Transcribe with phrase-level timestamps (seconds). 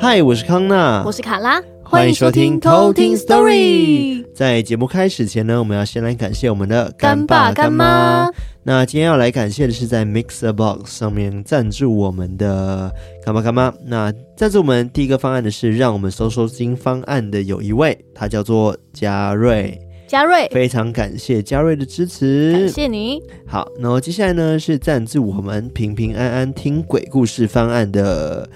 [0.00, 4.24] 嗨，我是康娜，我是卡拉，欢迎收听偷听 Story。
[4.34, 8.28] 在节目开始前呢，我们要先来感谢我们的干爸干妈。
[8.62, 12.92] 那今天要来感谢的是在 MixerBox 上面赞助我们的
[13.24, 13.72] 干爸干妈。
[13.84, 19.78] 那赞助我们第一个方案的是让我们收收金方案的有一位，他叫做嘉瑞。
[20.06, 23.22] 嘉瑞，非常感谢嘉瑞的支持，感谢你。
[23.46, 28.48] 好，那么接下来呢是赞助我们平平安安听鬼故事方案的。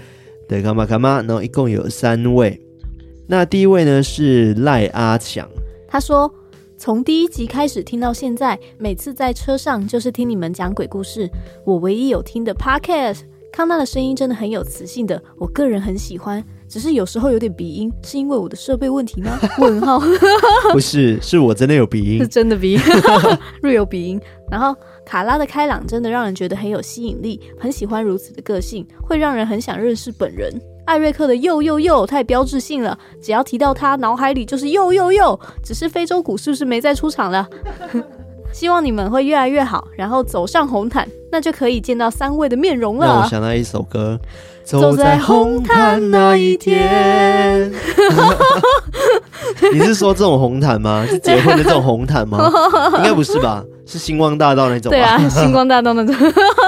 [0.47, 2.61] 对，干妈干妈，然后一共有三位。
[3.27, 5.49] 那第一位呢是赖阿强，
[5.89, 6.33] 他说
[6.77, 11.29] 从第一集开始听到现在，每次在车上就是听你们讲鬼故事，
[11.65, 13.21] 我唯一有听的 podcast。
[13.51, 19.39] 康纳的声音真的很有磁性的，我个人很喜欢，只是有时候有点鼻音，是因为我的设备问题吗？
[19.59, 20.01] 问号，
[20.73, 22.81] 不是，是我真的有鼻音，是 真的鼻音，
[23.63, 24.21] 略有鼻音。
[24.51, 24.77] 然后。
[25.09, 30.53] 卡拉的开朗真的让人觉得很有吸引力，很喜欢如此的个性，会让人很想认识本人。
[30.85, 35.41] 艾瑞克的又又又太标志性了，只要提到他，脑海里就是又又又。
[35.65, 37.49] 只是非洲鼓是不是没再出场了？
[38.59, 43.07] 希望你们会越来越好，然后走上红毯，那就可以见到三位的面容了。
[43.07, 44.19] 让我想到一首歌，
[44.65, 47.71] 走在红毯那一天。
[49.73, 51.07] 你是说这种红毯吗？
[51.09, 52.51] 是结婚的这种红毯吗？
[52.99, 53.65] 应该不是吧？
[53.87, 54.99] 是星光大道那种吧？
[54.99, 56.13] 对啊，星光大道那种。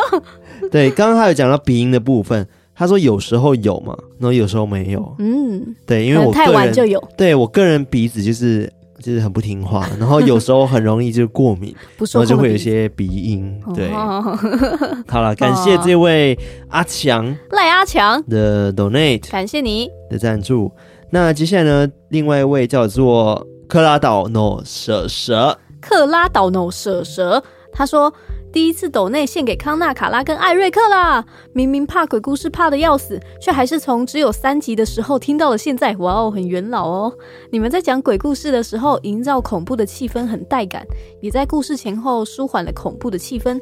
[0.70, 5.12] 对，刚刚他有讲到鼻音的部分，他说有时候有嘛，然后有时候没有。
[5.18, 7.02] 嗯，对，因为我太晚就有。
[7.16, 8.72] 对，我个人鼻子就是
[9.02, 13.60] 就是很不听话， 然后有时候很容易就过敏， 然后就会有一些鼻音。
[13.74, 13.90] 对，
[15.08, 20.70] 好了，感谢这位阿强赖阿强的 donate，感谢你的赞助。
[21.10, 21.88] 那接下来呢？
[22.10, 28.12] 另外一位叫做克拉岛 no 蛇蛇，克拉岛 no 蛇蛇，他说
[28.52, 31.24] 第一次抖内献给康纳、卡拉跟艾瑞克啦。
[31.52, 35.94] 明明怕鬼故事怕得要死，却还是从只有三集的时候听到了现在。
[35.98, 37.12] 哇哦，很元老哦！
[37.50, 40.84] 你们在讲鬼故事的时候，营造恐怖的气氛很带感，
[41.20, 43.60] 也在故事前后舒缓了恐怖的气氛。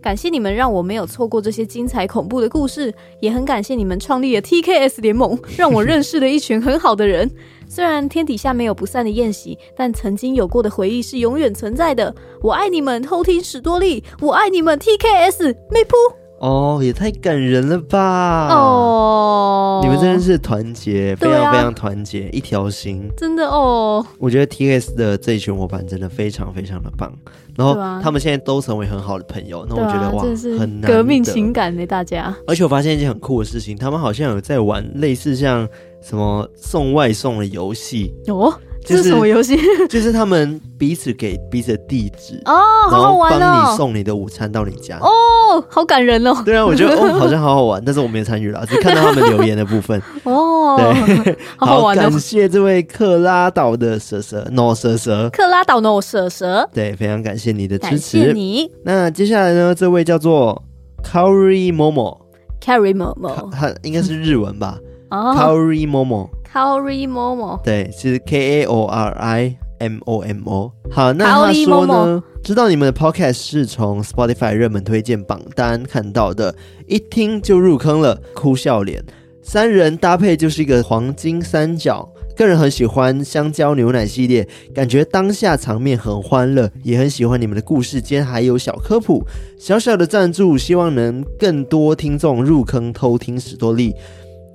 [0.00, 7.30] 感谢你们让我没有错过这些精彩恐怖的故事，也很感谢你们创立了 TKS 联盟，让我认识了一群很好的人。
[7.72, 12.12] 虽然天底下没有不散的宴席，但曾经有过的回忆是永远存在的。
[12.42, 15.94] 我爱你们，偷听史多利，我爱你们 TKS 妹扑。
[16.40, 18.48] 哦，也太感人了吧！
[18.48, 24.04] 哦，你们真的是团结，非常非常团结，啊、一条心，真的哦。
[24.18, 27.12] 我觉得 TKS 的这一群伙伴真的非常非常的棒，
[27.56, 32.34] 然后他们现在都成为很好的朋友，那我觉得、啊、哇，是很革命情感呢，大家。
[32.48, 35.68] 而且我发现一件很酷的事情，他们好像有在玩类似像
[36.02, 38.52] 什么送外送的游戏哦。
[38.82, 39.58] 这是什么游戏？
[39.90, 42.56] 就是他们彼此给彼此的地址哦，
[42.88, 46.34] 好好玩帮你送你的午餐到你家哦，好感人哦。
[46.46, 50.78] 对啊，我觉得哦， 好像好好玩，但是我没有参与啦，只看到他们留言的部分哦。
[50.78, 52.00] 对，好好玩哦。
[52.00, 56.66] 感谢这位克拉岛的蛇蛇，no 蛇蛇，克拉岛 no 蛇蛇。
[56.72, 58.70] 对，非常感谢你的支持，谢你。
[58.82, 59.74] 那接下来呢？
[59.74, 60.64] 这位叫做
[61.04, 64.78] Carry Momo，Kaori Momo，他应该是日文吧？
[65.10, 66.30] 哦，Kaori Momo。
[66.52, 70.72] Kaori Momo，对，是 K A O R I M O M O。
[70.90, 76.52] 好，那他说呢，知道你们的 Podcast 是从 Spotify 热门推荐榜单看到的，
[76.88, 79.00] 一听就入坑了，哭笑脸，
[79.42, 82.08] 三人搭配就是一个黄金三角。
[82.36, 89.22] 个人很喜欢香蕉牛奶系列，感觉当下场面很欢乐，也很喜欢你们的故事间还有小科普，
[89.58, 93.94] 小小的赞助，希望能更多听众入坑偷听史多利。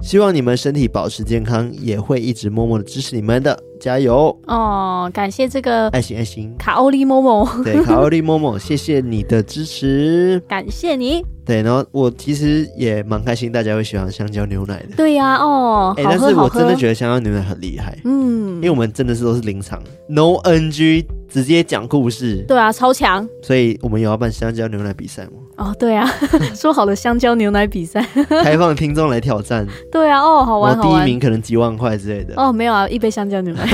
[0.05, 5.09] 希望你们身体保持健康，也会一直默默的支持你们的，加油哦！
[5.13, 11.23] 感谢这个爱心爱心卡欧利某某，对卡欧利某某， 谢谢你的支持，感谢你。
[11.45, 14.95] 对，然后我其实也蛮开心，大家会喜欢香蕉牛奶的。
[14.97, 22.43] 对呀、啊，哦，哎，但是我真的觉得香蕉牛奶很厉害，嗯，因为我们真的是都是临场，no NG，直接讲故事。
[22.47, 23.27] 对啊，超强。
[23.43, 25.31] 所以我们有要办香蕉牛奶比赛吗？
[25.57, 26.09] 哦，对啊，
[26.55, 28.03] 说好的香蕉牛奶比赛，
[28.43, 29.67] 开放听众来挑战。
[29.91, 31.05] 对啊，哦，好玩，好玩。
[31.05, 32.33] 第一名可能几万块之类的。
[32.37, 33.64] 哦，没有啊，一杯香蕉牛奶，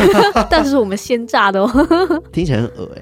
[0.49, 1.69] 但是我们鲜榨的哦。
[2.31, 3.01] 听起来很恶哎。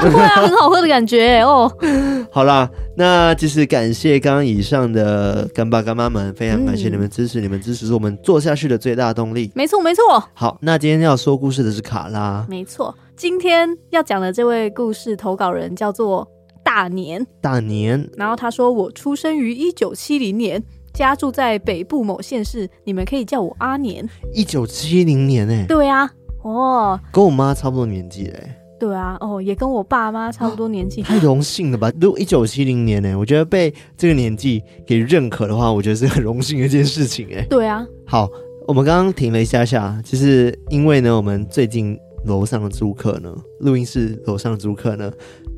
[0.00, 1.70] 不会啊，很好喝的感觉哦。
[2.30, 9.50] 好啦，那就是感谢刚刚以上的干爸干妈们，非常感谢你们支持，嗯、你们支持是我们做下去的最大动力。
[9.54, 10.22] 没错，没错。
[10.34, 12.44] 好，那今天要说故事的是卡拉。
[12.48, 16.26] 没错，今天要讲的这位故事投稿人叫做
[16.62, 17.24] 大年。
[17.40, 18.08] 大年。
[18.16, 20.62] 然后他说：“我出生于一九七零年，
[20.96, 25.64] 家住在北部某县市，你们可以叫我阿年。”一九七零年哎。
[25.68, 26.10] 对啊，
[26.42, 28.58] 哦，跟我妈差不多年纪哎。
[28.78, 31.90] 对啊，哦，也跟我爸妈差不多年纪， 太荣幸了吧？
[32.00, 37.46] 如果一九七零年呢，我觉得被这个年纪给认可的话，我觉得是很荣幸的一件事情哎。
[37.48, 38.28] 对啊，好，
[38.66, 45.10] 我们刚刚停了一下下，就是因为呢，我们最近楼上的租客呢，录音室楼上的租客呢，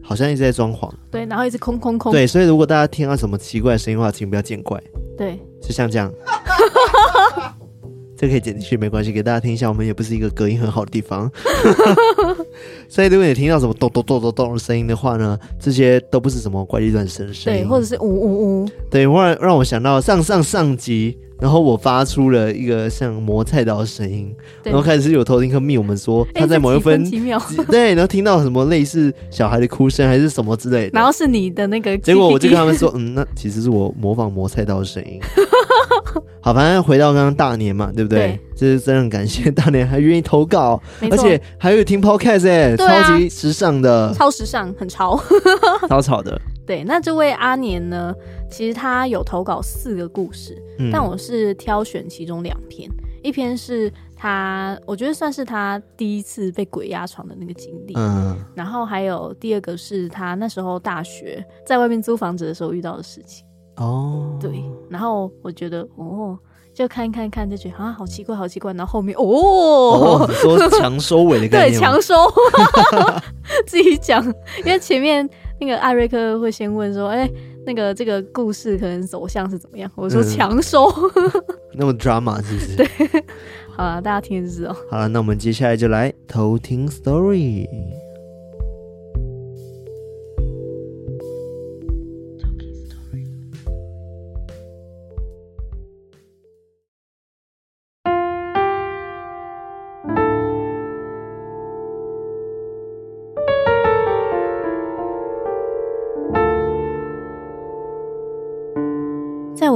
[0.08, 4.82] 好像一直在装潢，对，然后一直空空空，对，所以如果大家听到什么奇怪的声音的话，请不要见怪，
[5.18, 6.10] 对，就像这样。
[8.18, 9.68] 这可以剪进去没关系，给大家听一下。
[9.68, 11.30] 我们也不是一个隔音很好的地方，
[12.88, 21.16] 所以如果你听到什么咚咚咚咚咚的声音的话呢，这些都不是什么怪力乱神的声音，对，或者是呜呜呜，对，忽然让我想到上上上集。
[21.40, 27.40] 然后我发出了一个像磨菜刀的声音，然后开始有偷听客密我们说他在某一分，几秒，
[27.70, 35.20] 对，然后听到什么类似小孩的哭声还是什么之类的，然后是你的那个，结果我就跟他们说，嗯，那其实是我模仿磨菜刀的声音。
[36.40, 38.18] 好，反正回到刚刚大年嘛，对不对？
[38.18, 45.20] 对，就是真的很感谢大年还愿意投稿，而且还有听 podcast 哎、欸，超级时尚的，超时尚，很潮，
[45.88, 46.40] 超潮的。
[46.66, 48.14] 对，那这位阿年呢？
[48.50, 52.88] 其实他有投稿四个故事，嗯、但我是挑选其中两篇。
[53.22, 57.94] 一篇是他，我觉得算是他第一次被鬼压床的那个经历。
[57.96, 63.44] 嗯，然后还有第二个是他那时候大学在外面租房子的时候遇到的事情。
[63.78, 64.62] 哦，对。
[64.88, 66.38] 然后我觉得，哦，
[66.74, 68.72] 就看看看，就觉得啊，好奇怪，好奇怪。
[68.74, 69.22] 然后后面，哦，
[70.24, 72.14] 哦说强收尾的概念，对，强收，
[73.66, 74.24] 自己讲，
[74.64, 75.28] 因为前面。
[75.60, 77.32] 那个艾瑞克会先问说：“哎、欸，
[77.66, 80.84] 那个这个故事可能走向是怎么样？”我说：“强收。
[81.16, 81.32] 嗯
[81.74, 82.76] ”那么 drama 是不是？
[82.76, 82.86] 对，
[83.76, 84.72] 好了，大家听就知道。
[84.88, 87.66] 好了，那我们接下来就来偷听 story。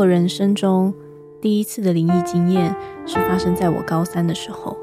[0.03, 0.93] 我人生中，
[1.41, 2.75] 第一次的灵异经验
[3.07, 4.77] 是发生在我高三的时候。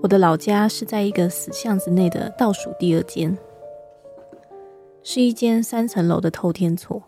[0.00, 3.36] 我的老家是在一个死巷子内的倒数第二间，
[5.02, 7.02] 是一间三层楼的透天厝。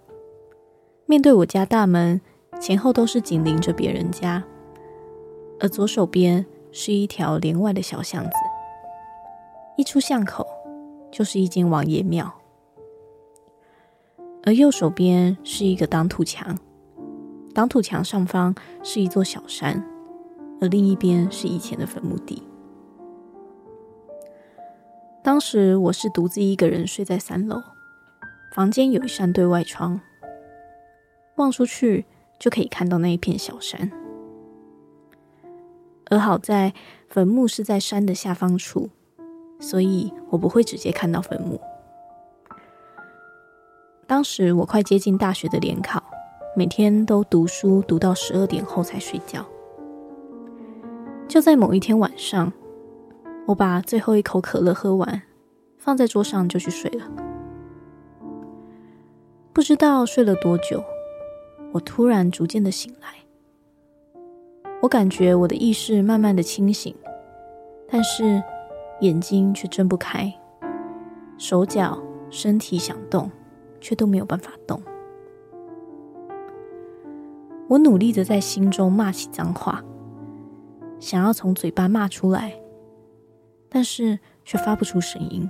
[1.06, 2.20] 面对我家大门，
[2.60, 4.44] 前后都是紧邻着别人家，
[5.58, 8.30] 而左手边是一条连外的小巷子，
[9.78, 10.46] 一出巷口
[11.10, 12.30] 就是一间王爷庙。
[14.44, 16.56] 而右手边是一个挡土墙，
[17.52, 19.84] 挡土墙上方是一座小山，
[20.60, 22.42] 而另一边是以前的坟墓地。
[25.22, 27.62] 当时我是独自一个人睡在三楼，
[28.54, 30.00] 房间有一扇对外窗，
[31.36, 32.06] 望出去
[32.38, 33.92] 就可以看到那一片小山。
[36.06, 36.72] 而好在
[37.08, 38.88] 坟墓是在山的下方处，
[39.60, 41.60] 所以我不会直接看到坟墓。
[44.10, 46.02] 当时我快接近大学的联考，
[46.56, 49.46] 每天都读书读到十二点后才睡觉。
[51.28, 52.52] 就在某一天晚上，
[53.46, 55.22] 我把最后一口可乐喝完，
[55.78, 57.08] 放在桌上就去睡了。
[59.52, 60.82] 不知道睡了多久，
[61.70, 63.10] 我突然逐渐的醒来。
[64.82, 66.92] 我感觉我的意识慢慢的清醒，
[67.88, 68.42] 但是
[69.02, 70.34] 眼睛却睁不开，
[71.38, 71.96] 手脚
[72.28, 73.30] 身体想动。
[73.80, 74.80] 却都没有办法动。
[77.68, 79.82] 我努力的在心中骂起脏话，
[80.98, 82.52] 想要从嘴巴骂出来，
[83.68, 85.48] 但是却发不出声音。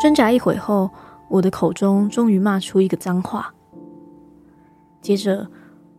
[0.00, 0.90] 挣扎一会后，
[1.28, 3.52] 我的口中终于骂出一个脏话。
[5.00, 5.48] 接着，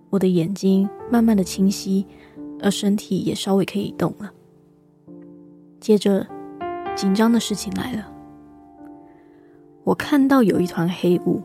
[0.09, 2.07] 我的眼睛慢慢的清晰，
[2.61, 4.31] 而身体也稍微可以动了。
[5.81, 6.25] 接着，
[6.95, 8.14] 紧张的事情来了。
[9.85, 11.39] 我看到有一团黑雾，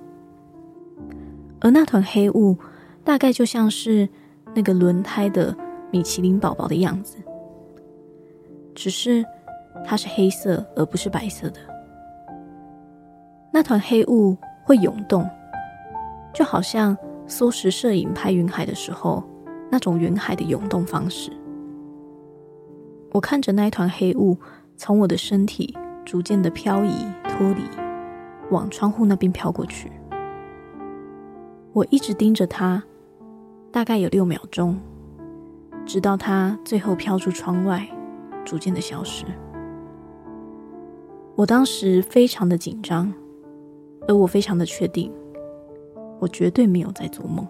[1.61, 2.57] 而那团黑雾
[3.05, 4.09] 大概就像是
[4.55, 5.55] 那个轮胎的
[5.91, 7.19] 米其林宝宝的样子，
[8.75, 9.23] 只是
[9.85, 11.61] 它是黑色而不是白色的。
[13.53, 15.29] 那团黑雾会涌动，
[16.33, 19.23] 就好像缩时摄影拍云海的时候
[19.71, 21.31] 那种云海的涌动方式。
[23.13, 24.35] 我看着那一团黑雾
[24.79, 27.90] 从我的身体逐渐的漂移脱离。
[28.51, 29.91] 往窗户那边飘过去，
[31.73, 32.83] 我一直盯着它，
[33.71, 34.79] 大概有六秒钟，
[35.87, 37.89] 直到它最后飘出窗外，
[38.45, 39.25] 逐渐的消失。
[41.37, 43.13] 我当时非常的紧张，
[44.07, 45.13] 而我非常的确定，
[46.19, 47.47] 我绝对没有在做梦。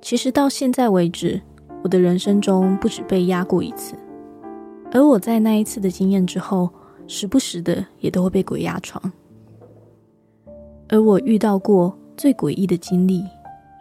[0.00, 1.42] 其实到现在为止，
[1.82, 3.94] 我我的人生中不止被压过一次，
[4.90, 6.68] 而我在那一次的经验之后，
[7.06, 9.00] 时不时的也都会被鬼压床。
[10.88, 13.24] 而我遇到过最诡异的经历，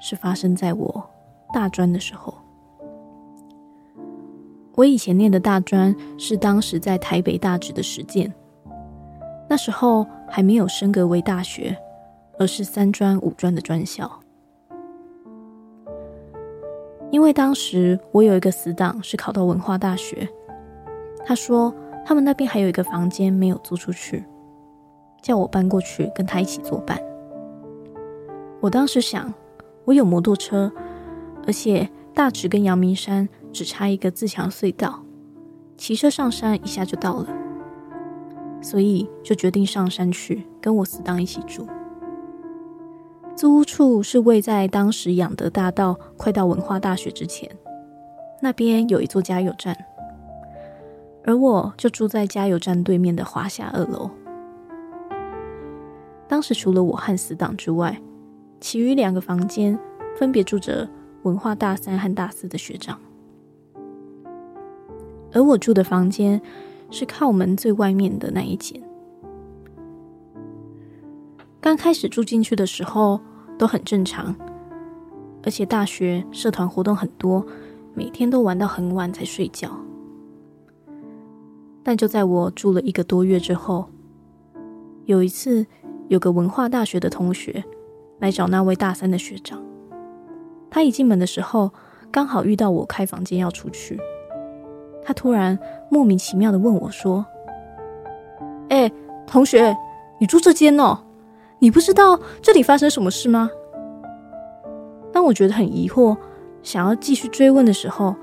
[0.01, 1.09] 是发生在我
[1.53, 2.33] 大专的时候。
[4.73, 8.33] 我以前念的大专是当时在台北大直的实践，
[9.47, 11.77] 那时候还没有升格为大学，
[12.37, 14.11] 而是三专五专的专校。
[17.11, 20.27] 因为当时我有一个死党是考到文化大学，
[21.25, 21.73] 他说
[22.05, 24.23] 他们那边还有一个房间没有租出去，
[25.21, 26.97] 叫我搬过去跟他一起作伴。
[28.61, 29.33] 我当时想，
[29.83, 30.71] 我有摩托车，
[31.45, 33.27] 而且大直跟阳明山。
[33.53, 35.01] 只差一个自强隧道，
[35.77, 37.27] 骑车上山一下就到了，
[38.61, 41.65] 所以就决定上山去跟我死党一起住。
[43.33, 47.49] 租屋处是位在当时仰德大道快到文化大学之前，
[48.41, 49.73] 那边有一座加油站，
[51.25, 54.09] 而我就住在加油站对面的华夏二楼。
[56.27, 57.99] 当时除了我和死党之外，
[58.59, 59.77] 其余两个房间
[60.15, 60.87] 分别住着
[61.23, 62.99] 文化大三和大四的学长。
[65.33, 66.41] 而我住的房间
[66.89, 68.81] 是靠门最外面的那一间。
[71.59, 73.19] 刚开始住进去的时候
[73.57, 74.35] 都很正常，
[75.43, 77.43] 而且大学社团活动很多，
[77.95, 79.75] 每天都玩到很晚才睡觉。
[81.87, 83.85] 但就在我住了一个多月之后，
[85.05, 85.63] 有一次
[86.07, 87.63] 有个文化大学的同学
[88.17, 89.63] 来找那位大三的学长，
[90.71, 91.71] 他一进门的时候
[92.11, 93.99] 刚好遇到我开房间要出去。
[95.03, 95.59] 他突然
[95.91, 97.23] 莫名其妙的问我说
[98.69, 98.91] ：“哎，
[99.27, 99.77] 同学，
[100.19, 100.97] 你住这间哦？
[101.59, 103.47] 你不知道这里发生什么事吗？”
[105.13, 106.17] 当我觉得很疑惑，
[106.63, 108.15] 想要继续追问的时候，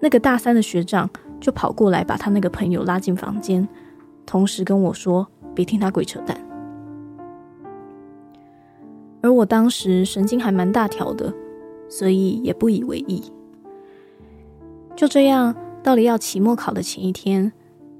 [0.00, 1.10] 那个大三的学长
[1.40, 3.66] 就跑过来把他那个朋友拉进房间，
[4.26, 6.36] 同时跟我说：“别听他鬼扯淡。”
[9.22, 11.32] 而我当时神经还蛮大条的，
[11.88, 13.22] 所以也不以为意。
[14.94, 15.54] 就这样。
[15.82, 17.50] 到了要期末考的前一天，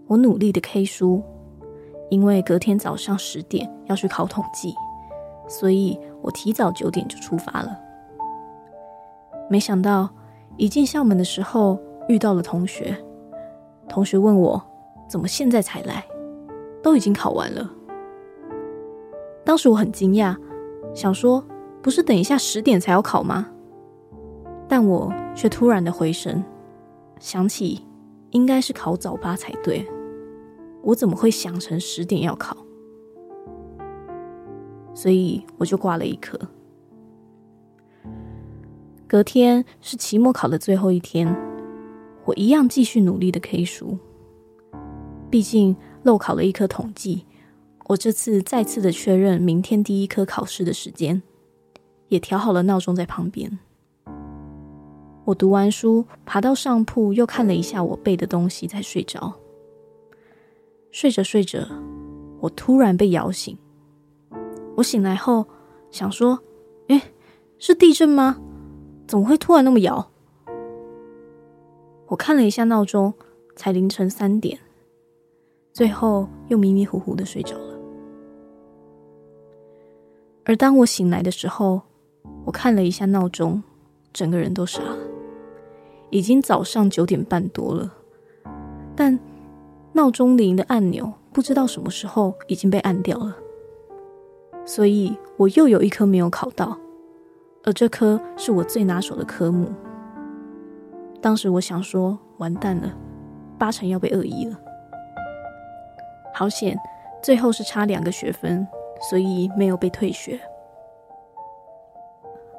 [0.07, 1.23] 我努力的 K 书，
[2.11, 4.75] 因为隔天早上十点要去考统计，
[5.49, 7.75] 所以我提早九点就出发了。
[9.49, 10.11] 没想到
[10.59, 12.95] 一进校门的时候遇到了同学，
[13.91, 14.63] 同学问我
[15.09, 16.07] 怎么现在才来，
[16.81, 17.69] 都已经考完了。
[19.45, 20.37] 当时我很惊讶，
[20.95, 21.45] 想说
[21.83, 23.49] 不是等一下十点才要考吗？
[24.69, 26.43] 但我却突然的回神。
[27.19, 27.85] 想起
[28.31, 29.85] 应该是考早八才对，
[30.83, 32.57] 我怎么会想成十点要考？
[34.95, 36.39] 所以我就挂了一科。
[39.09, 41.37] 隔天是期末考的最后一天，
[42.25, 43.99] 我一样继续努力的 K 书。
[45.31, 47.25] 毕竟漏考了一科统计，
[47.87, 51.23] 我这次再次的确认明天第一科考试的时间，
[52.09, 53.59] 也调好了闹钟在旁边。
[55.25, 59.33] 我读完书，爬到上铺，又看了一下我背的东西，才睡着。
[60.91, 61.61] 睡着睡着，
[62.41, 63.57] 我突然被摇醒。
[64.77, 65.47] 我醒来后
[65.93, 66.41] 想说
[66.89, 67.01] ：“诶，
[67.59, 68.41] 是地震吗？
[69.07, 70.10] 怎么会突然那么摇？”
[72.11, 73.15] 我看了一下闹钟，
[73.55, 74.59] 才凌晨三点。
[75.73, 77.79] 最后又迷迷糊糊的睡着了。
[80.45, 81.81] 而当我醒来的时候，
[82.45, 83.63] 我看了一下闹钟，
[84.13, 84.99] 整个人都傻了。
[86.11, 87.95] 已经早上九点半多了，
[88.97, 89.17] 但
[89.93, 93.37] 闹钟铃的按钮不知道什么时候已经被按掉了，
[94.65, 96.77] 所以我又有一科没有考到，
[97.63, 99.73] 而这科是我最拿手的科目。
[101.21, 102.93] 当时我想说，完蛋了，
[103.59, 104.57] 八成要被恶意了。
[106.35, 106.79] 好险，
[107.23, 108.67] 最后是差两个学分，
[109.09, 110.41] 所以没有被退学。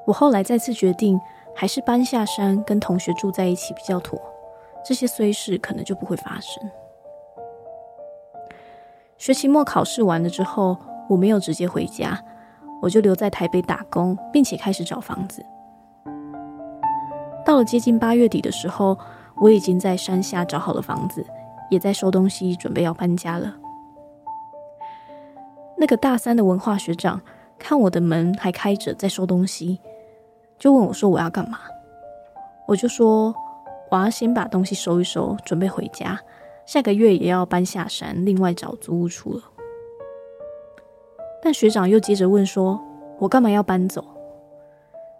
[0.06, 1.20] 我后来再次决定。
[1.53, 4.18] 还是搬下山跟同学住在一起比较妥，
[4.86, 6.72] 这些衰事可能就不会发生。
[9.18, 10.77] 学期末考试完了之后，
[11.10, 12.18] 我没有直接回家，
[12.82, 15.46] 我就留在台北打工，并且开始找房子。
[17.45, 18.98] 到了接近八月底的时候，
[19.41, 21.25] 我已经在山下找好了房子，
[21.69, 23.55] 也在收东西，准备要搬家了。
[25.77, 27.19] 那个大三的文化学长
[27.57, 29.79] 看我的门还开着，在收东西。
[30.60, 31.60] 就问我说：“我要干嘛？”
[32.67, 33.33] 我就说
[33.89, 36.19] ：“我要先把东西收一收，准备回家。
[36.67, 39.41] 下个月也要搬下山，另外找租屋处了。”
[41.41, 42.79] 但学长又接着问说
[43.17, 44.05] ：“我干嘛要搬走？”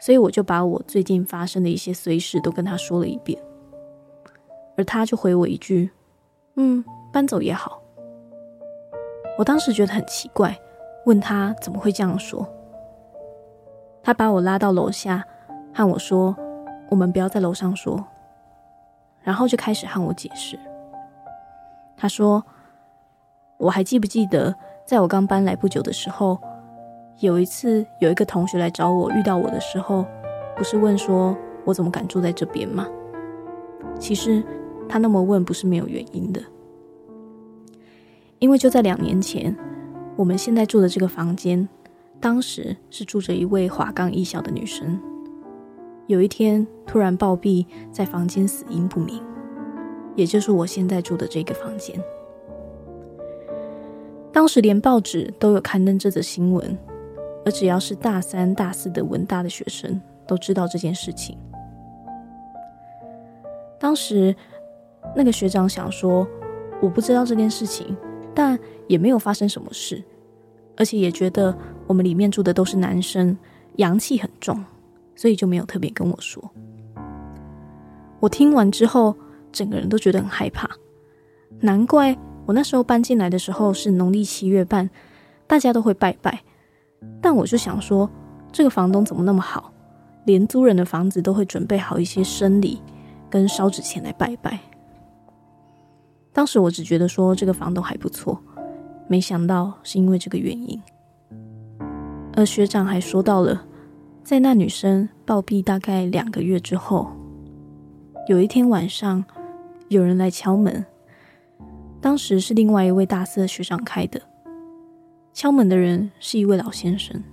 [0.02, 3.40] 所以我就把我最近发生的一些衰事都跟他说了一遍，
[4.76, 5.92] 而他就回我一句
[6.58, 7.80] ：“嗯，搬走也好。”
[9.38, 10.60] 我当时觉得很奇怪，
[11.06, 12.48] 问他怎么会这样说。
[14.04, 15.24] 他把我拉到楼下，
[15.74, 16.36] 和我说
[16.90, 18.04] ：“我们不要在楼上说。”
[19.22, 20.60] 然后就开始和我解释。
[21.96, 22.44] 他说
[23.58, 26.40] ：“我还记不记得，在我刚搬来不久的时候，
[27.22, 30.04] 有一次有一个同学来找我，遇到我的时候，
[30.58, 32.88] 不是问说我怎么敢住在这边吗？
[34.00, 34.44] 其实
[34.90, 36.42] 他那么问不是没有原因的，
[38.40, 39.56] 因为就在两年前，
[40.16, 41.70] 我们现在住的这个房间，
[42.20, 45.00] 当时是住着一位华冈艺校的女生。”
[46.08, 49.22] 有一天突然暴毙在房间，死因不明，
[50.16, 52.02] 也就是我现在住的这个房间。
[54.34, 56.78] 当时连报纸都有刊登这则新闻，
[57.46, 61.38] 而只要是大三、大四的文大的学生都知道这件事情。
[63.80, 64.36] 当时
[65.16, 66.28] 那个学长想说，
[66.82, 67.96] 我不知道这件事情，
[68.34, 68.58] 但
[68.88, 70.04] 也没有发生什么事，
[70.78, 71.58] 而且也觉得
[71.88, 73.38] 我们里面住的都是男生，
[73.78, 74.64] 阳气很重。
[75.14, 76.44] 所以就没有特别跟我说。
[78.20, 79.16] 我听完之后，
[79.52, 80.68] 整个人都觉得很害怕。
[81.60, 82.18] 难怪
[82.48, 84.90] 我那时候搬进来的时候是农历七月半，
[85.46, 86.42] 大家都会拜拜。
[87.22, 88.10] 但我就想说，
[88.52, 89.72] 这个房东怎么那么好，
[90.26, 92.82] 连租人的房子都会准备好一些生礼
[93.30, 94.60] 跟烧纸钱来拜拜。
[96.34, 98.42] 当时我只觉得说这个房东还不错，
[99.08, 100.82] 没想到是因为这个原因。
[102.36, 103.66] 而学长还说到了。
[104.24, 107.12] 在那女生暴毙大概两个月之后，
[108.28, 109.26] 有一天晚上，
[109.90, 110.86] 有人来敲门。
[112.00, 114.22] 当时是另外一位大四的学长开的。
[115.34, 117.24] 敲门的人是一位老先生。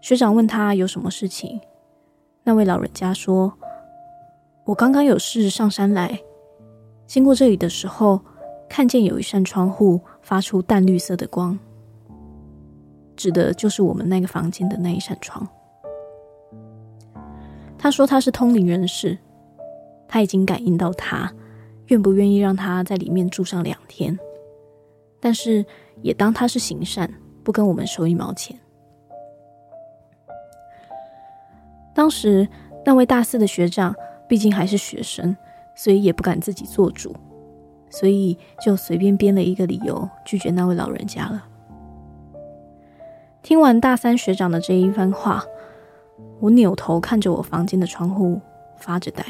[0.00, 1.60] 学长问他有什么事情，
[2.42, 3.52] 那位老人家说
[4.64, 6.20] ：“我刚刚有事上山来，
[7.06, 8.20] 经过这里的时候，
[8.68, 11.58] 看见有一扇窗户发出淡绿色的光。”
[13.16, 15.46] 指的就是我们那个房间的那一扇窗。
[17.76, 19.16] 他说他是通灵人士，
[20.08, 21.30] 他已经感应到他
[21.86, 24.18] 愿不愿意让他在里面住上两天，
[25.20, 25.64] 但是
[26.02, 28.56] 也当他是行善，不跟我们收一毛钱。
[31.94, 32.48] 当时
[32.84, 33.94] 那位大四的学长
[34.28, 35.36] 毕竟还是学生，
[35.74, 37.14] 所以也不敢自己做主，
[37.90, 41.46] 所以就随便编了一个理由拒绝那位老人家了。
[43.42, 45.42] 听完大三学长的这一番话，
[46.38, 48.40] 我扭头看着我房间的窗户，
[48.76, 49.24] 发着呆。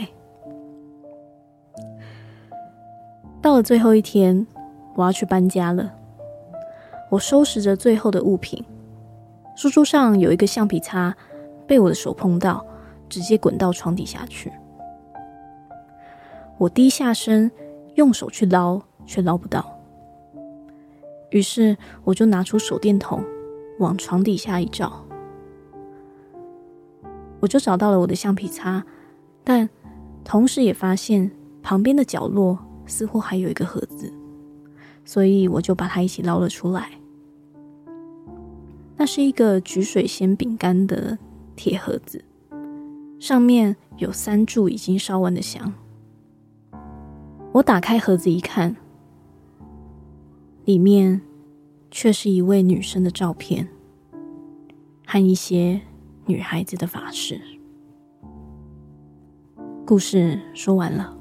[3.40, 4.46] 到了最后一天，
[4.94, 5.94] 我要去搬家了。
[7.10, 8.64] 我收拾着最后的物品，
[9.56, 11.14] 书桌上有一个橡皮擦，
[11.66, 12.64] 被我的手碰到，
[13.08, 14.50] 直接滚到床底下去。
[16.56, 17.50] 我低下身，
[17.96, 19.78] 用手去捞，却捞不到。
[21.30, 23.22] 于是我就拿出手电筒。
[23.78, 24.92] 往床底下一照，
[27.40, 28.84] 我就找到了我的橡皮擦，
[29.42, 29.66] 但
[30.22, 31.30] 同时也发现
[31.62, 34.12] 旁边的角落似乎还有一个盒子，
[35.02, 36.90] 所以我就把它一起捞了出来。
[39.00, 41.16] 那是一个举水仙饼干的
[41.56, 42.22] 铁盒子，
[43.18, 45.72] 上面有三柱已经烧完的香。
[47.52, 48.76] 我打开盒子一看，
[50.66, 51.22] 里面。
[51.92, 53.66] 却是一位女生的照片
[55.04, 55.80] 和一些
[56.26, 57.40] 女孩子的发饰。
[59.84, 61.18] 故事说完了，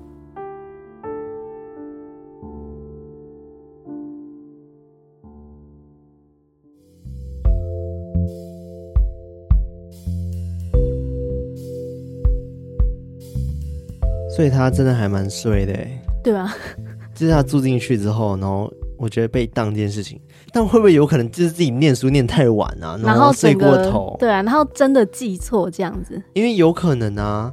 [14.39, 15.73] 所以他真的还蛮衰的，
[16.23, 16.55] 对吧？
[17.13, 18.71] 就是他住进去之后，然后。
[18.97, 20.19] 我觉得被当这件事情，
[20.51, 24.13] 但会不会有可能就是自己念书念太晚啊，然后睡过头？
[24.19, 26.21] 对啊，然后真的记错这样子。
[26.33, 27.49] 因为有可能啊，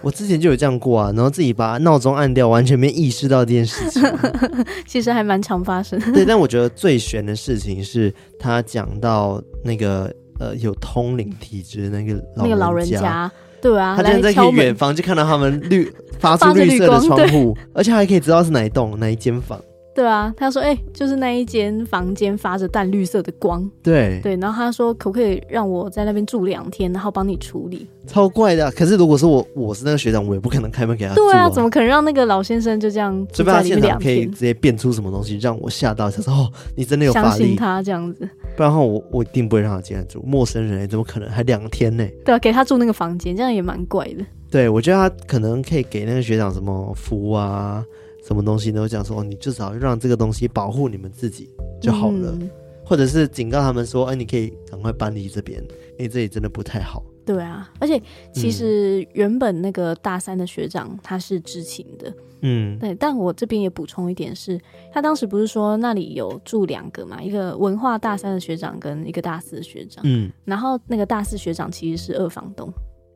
[0.00, 4.02] 我之前就有这样过啊，然后自己把闹钟按掉，完全没意识到这件事情。
[4.88, 6.00] 其实还蛮常发生。
[6.14, 13.30] 对，但我觉得最悬的事情是他讲到那个呃有通灵体质那个那个老人家，
[13.60, 19.60] 对啊，他现在在远方就看到他们绿发出绿色的窗户，而且还可以知道是哪一栋哪一间房。
[20.00, 28.72] 对啊，他说：“哎、欸，就是那一间房间发着淡绿色的光。”对对，然后他说：“可不可以让我在那边住两天，然后帮你处理？”超怪的、啊。
[28.74, 31.14] 可是如果是我我是那个学长，我也不可能开门给他。
[31.14, 34.16] 对啊，怎么可能让那个老先生就这样住在里面两天？
[34.16, 36.10] 可以直接变出什么东西让我吓到？
[36.10, 40.24] 他说：“哦，你真的有法力。”相信他这样子，不然的话我我一定不会让他进来住。
[40.26, 42.08] 陌生人怎么可能还两天呢？
[42.24, 44.24] 对啊，给他住那个房间，这样也蛮怪的。
[44.50, 47.84] 对，我觉得他可能可以给那个学长什么符啊。
[48.22, 48.82] 什么东西呢？
[48.82, 51.48] 我讲说，你至少让这个东西保护你们自己
[51.80, 52.50] 就好了，嗯、
[52.84, 55.60] 或者是警告他们说，哎，你可以赶快搬离这边，
[55.98, 57.02] 因为这里真的不太好。
[57.24, 58.00] 对啊，而且
[58.32, 62.94] 其实原本那个大三的学长他是知情的，嗯，对。
[62.94, 64.60] 但我这边也补充一点是，
[64.92, 72.72] 他当时不是说那里有住两个嘛，一个文化大三的学长跟一个大四的学长，嗯，然后那个大四学长其实是二房东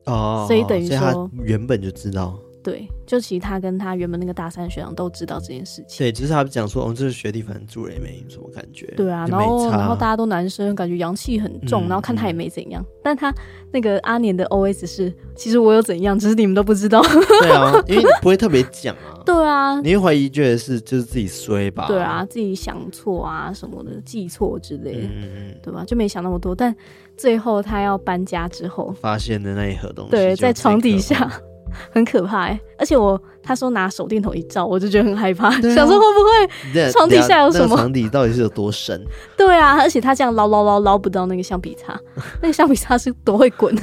[0.06, 2.38] 哦，所以等于说他原本就知道。
[2.64, 5.98] 对，就其实他跟他原本那个大三学长都知道这件事情。
[5.98, 8.86] 对，就是他讲说，哦，这是学弟，反正住了也没什么感觉。
[8.96, 12.82] 对啊，然后然后大家都男生，感觉阳气很重，嗯、然后看他也没怎样。
[12.82, 13.30] 嗯、但他
[13.70, 17.02] 那个阿年的 OS 是，其实我有怎样，只是你们都不知道。
[17.42, 19.20] 对啊，因为你不会特别讲啊。
[19.26, 21.86] 对啊，你会怀疑觉得是就是自己衰吧？
[21.86, 25.84] 对啊，自己想错啊什么的，记错之类的，嗯、对吧？
[25.86, 26.54] 就没想那么多。
[26.54, 26.74] 但
[27.14, 31.30] 最后他要搬家之后，发现的那一盒东西，对，在床底下。
[31.90, 37.64] 很可怕哎、欸，而且我他说拿手电筒一照，我就觉得很害怕，啊、想说会不会床底下有什么？
[37.66, 39.02] 那个、床底到底是有多深？
[39.36, 41.98] 对啊，而且他这样捞捞捞捞不到那个橡皮擦，
[42.40, 43.74] 那个橡皮擦是多会滚，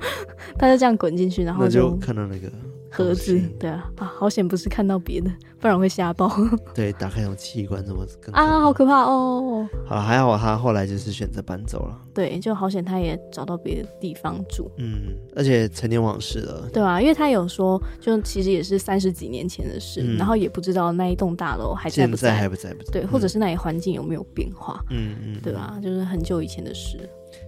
[0.58, 2.48] 他就这样滚进去，然后就，就看到那个。
[2.90, 6.30] 盒子，对啊，啊，好险不是看到别的，不然会吓爆。
[6.74, 9.68] 对，打开那种器官怎么更啊，好可怕哦。
[9.86, 11.98] 好，还好他后来就是选择搬走了。
[12.14, 14.70] 对，就好险他也找到别的地方住。
[14.78, 16.68] 嗯，而且陈年往事了。
[16.72, 22.90] 对啊，因为他有说，就其实也是三十几年前的事，嗯、然后也不知道那一栋大楼还在不在，在还不在不在。
[22.92, 24.82] 对，或者是那里环境有没有变化？
[24.90, 25.78] 嗯嗯，对吧？
[25.82, 26.98] 就是很久以前的事。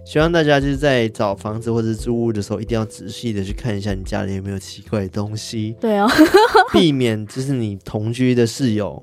[0.03, 5.75] 希望大家就是在找房子或者租屋的时候，一定要仔细的去看一下你家里有没有奇怪的东西。
[5.79, 6.09] 对哦，
[6.73, 9.01] 避免就是你同居的室友，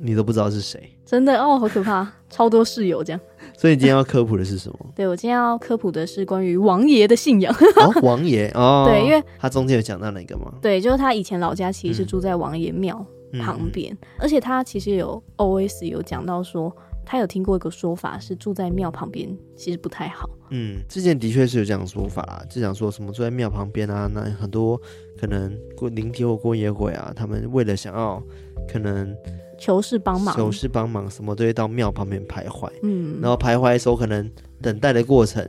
[0.00, 0.80] 你都不知道是谁。
[1.04, 3.20] 真的哦，好可怕，超多室友这样。
[3.56, 4.78] 所以你今天要科普的是什么？
[4.96, 7.54] 对，我今天要科普的是关于王爷的信仰。
[7.54, 10.52] 哦，王爷哦， 对，因为他中间有讲到哪个吗？
[10.60, 13.04] 对，就是他以前老家其实是住在王爷庙
[13.40, 16.74] 旁边，嗯、而且他其实有 OS 有讲到说。
[17.10, 20.28] 他有听过一个说法，是住在庙旁边其实不太好。
[20.50, 24.78] 嗯，之前的确是有这样的说法啦，就讲说什么住在庙旁边啊，那很多
[25.18, 28.22] 可能过灵体或过野鬼啊，他们为了想要
[28.70, 29.16] 可能
[29.58, 32.68] 求事帮忙，求事帮忙，什么都会到庙旁边徘徊。
[32.82, 35.42] 嗯，然后徘徊的时候，可能等待的过程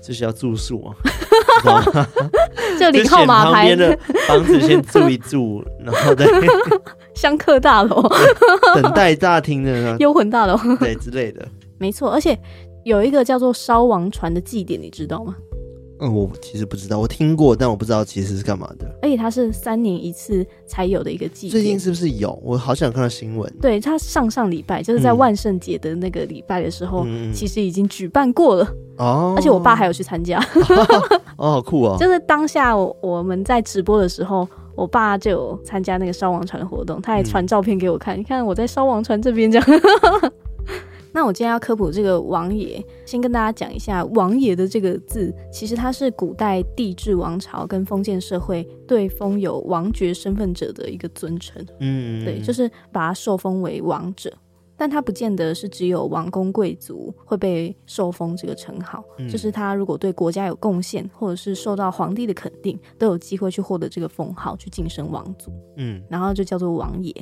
[0.00, 0.94] 就是要住宿啊。
[2.78, 6.26] 就领号码牌的房子先住一住，然后再
[7.14, 8.02] 香客大楼、
[8.74, 11.46] 等待大厅的 幽魂大楼，对之类的。
[11.78, 12.38] 没错，而且
[12.84, 15.34] 有一个叫做烧王船的祭典，你知道吗？
[16.04, 18.86] 嗯，我其实不知道，我听过，但我不知道其实是干嘛的。
[19.00, 21.52] 而且它是三年一次才有的一个祭典。
[21.52, 22.36] 最近是不是有？
[22.42, 23.48] 我好想看到新闻。
[23.60, 29.34] 对，它上上礼拜就是在万圣节的那个礼拜的时候，嗯、其实已经举办过了哦。
[29.36, 30.44] 而且我爸还有去参加，
[31.38, 31.96] 哦，好酷哦！
[32.00, 39.66] 就是当下我我们在直播的时候，我爸就有参加那个烧王船的活动，他还传照片给我看，嗯、你看我在烧王船这边这样。
[41.14, 51.62] 那我今天要科普这个王爷，先跟大家讲一下“王爷”的这个字，其实它是古代帝制王朝跟封建社会对封有王爵身份者的一个尊称。
[51.80, 54.32] 嗯，对，就是把他受封为王者，
[54.76, 65.52] 但他不见得是只有王公贵族会被受封这个称号，嗯、就是他如果对国家有贡献，或者是受到皇帝的肯定，都有机会去获得这个封号，去晋升王族。
[65.76, 67.14] 嗯，然后就叫做王爷。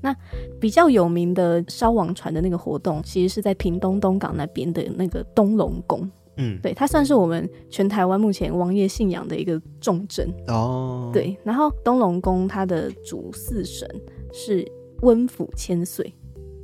[0.00, 0.14] 那
[0.60, 6.08] 比较有名的烧王船的那个活动，其实是在屏东东港那边的那个东龙宫。
[6.36, 10.32] 嗯，对，它算是我们全台湾目前王爷信仰的一个重镇。
[10.46, 13.88] 哦，对，然后东龙宫它的主祀神
[14.32, 14.64] 是
[15.00, 16.14] 温府千岁。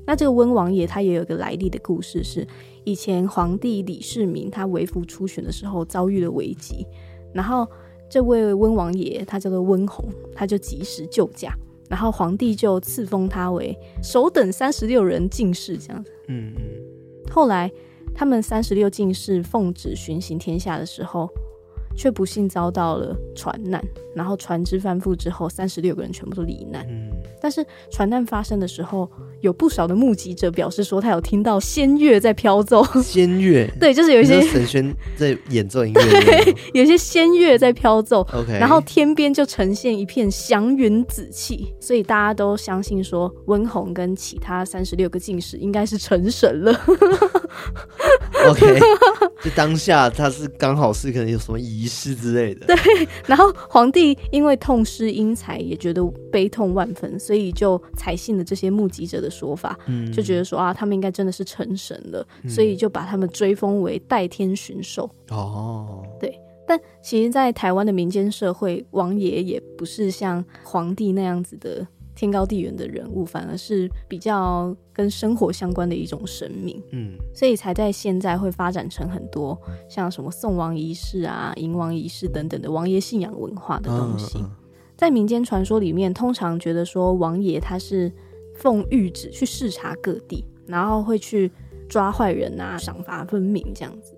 [0.07, 2.47] 那这个温王爷他也有一个来历的故事，是
[2.85, 6.87] 以前皇帝李世民他为服出巡的时候遭遇了危机，
[7.33, 7.67] 然后
[8.11, 11.55] 这位温王爷他叫做温弘，他就及时救驾。
[11.87, 16.11] 然后皇帝就赐封他为首等三十六人进士，这样子。
[16.29, 16.62] 嗯嗯。
[17.31, 17.71] 后来
[18.14, 21.29] 他们三十六进士奉旨巡行天下的时候，
[21.95, 26.87] 却不幸遭到了船难，然后船只翻覆之后，三十六个人全部都罹难。
[26.88, 27.11] 嗯。
[27.40, 29.09] 但是船难发生的时候，
[29.45, 32.83] 有不少的目击者表示说，他有听到仙乐在飘奏。
[33.05, 38.27] 仙乐，对，就是有一些神仙在演奏音乐， 对，有些仙乐在飘奏。
[38.33, 46.73] OK，然后天边就呈现一片祥云紫气，所以大家都相信说，温虹跟其他三十六个进士应该是成神了。
[48.49, 48.81] OK，
[49.43, 52.67] 就当下他是刚好是可能有什么仪式之类的。
[52.67, 52.77] 对，
[53.27, 56.03] 然后皇帝因为痛失英才，也觉得
[56.33, 65.11] 悲痛万分，所以就采信了这些目击者的说法，嗯，就觉得说啊，他们应该真的是成神了，嗯，所以就把他们追封为代天巡狩。
[65.31, 76.81] 哦，对，但其实，在台湾的民间社会，王爷也不是像皇帝那样子的天高地远的人物，反而是比较跟生活相关的一种神明。
[76.92, 84.38] 嗯，所以才在现在会发展成很多像什么送王仪式啊、迎王仪式等等的王爷信仰文化的东西。
[84.38, 84.51] 嗯嗯
[84.97, 88.11] 在民间传说里面，通常觉得说王爷他是
[88.55, 91.51] 奉谕旨去视察各地，然后会去
[91.88, 94.14] 抓坏人啊，赏罚分明这样子。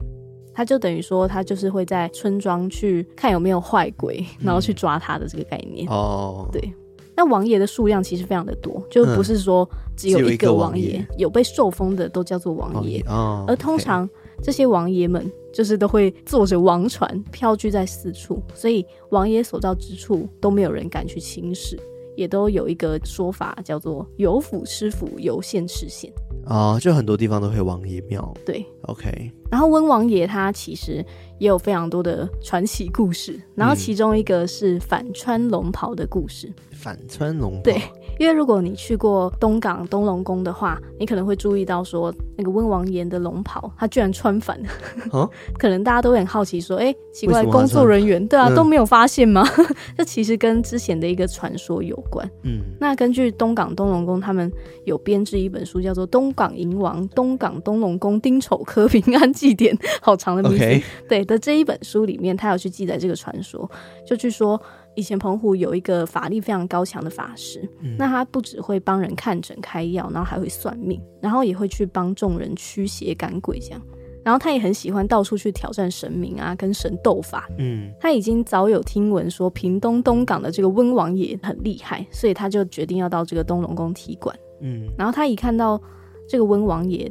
[0.55, 5.87] 他就等于说他就是会在村庄去看有没有坏鬼，然后去抓他的这个概念。
[5.89, 6.73] 哦、嗯，对。
[7.15, 13.03] 那王爷的数量其实非常的多，就不是说只有一个王爷，嗯、有被受封的都叫做王爷。
[13.07, 13.45] 哦。
[13.49, 14.09] 而通常
[14.43, 15.31] 这些王爷们。
[15.57, 21.79] 就是都会坐着王船飘居在四处，所以王爷所到之处都没有人敢去轻视，
[22.17, 26.11] 也都有一个说法叫做“有府吃府，有县吃县”。
[26.47, 28.33] 啊，就很多地方都会王爷庙。
[28.45, 29.31] 对，OK。
[29.51, 31.05] 然后温王爷他其实
[31.39, 36.53] 也有非常多的传奇故事，然后其中一个是反穿龙袍的故事。
[36.73, 37.63] 反穿龙袍。
[37.63, 37.81] 对。
[38.19, 44.69] 因为如果你去过东港东龙宫的话，你可能会注意到说，那个温王爷的龙袍，他居然穿反了。
[45.13, 49.47] 哦、 可能大家都会很好奇说，哎，奇怪，工作人员对啊、嗯、都没有发现吗？
[49.97, 52.29] 这其实跟之前的一个传说有关。
[52.43, 54.51] 嗯，那根据东港东龙宫他们
[54.85, 60.87] 有编制一本书，叫做《东港银王东港东龙宫丁丑科平安祭典》，好长的名字。
[61.09, 63.71] 对的，这一本书里面，他有去记载这个传说，
[64.07, 64.61] 就据说。
[64.97, 73.81] 以前澎湖有一个法力非常高强的法师，嗯，那他不只会帮人看诊开药，然后还会算命，然后也会去帮众人驱邪赶鬼这样。
[74.25, 77.49] 然后他也很喜欢到处去挑战神明啊，跟神斗法。
[77.59, 84.37] 嗯，他已经早有听闻说屏东东港的这个温王爷很厉害，所以他就决定要到这个东龙宫踢馆。
[84.61, 85.81] 嗯，然后他一看到
[86.29, 87.09] 这个温王爷，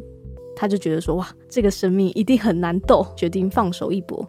[0.58, 4.28] 他就觉得说哇，这个神明一定很难斗，决定放手一搏。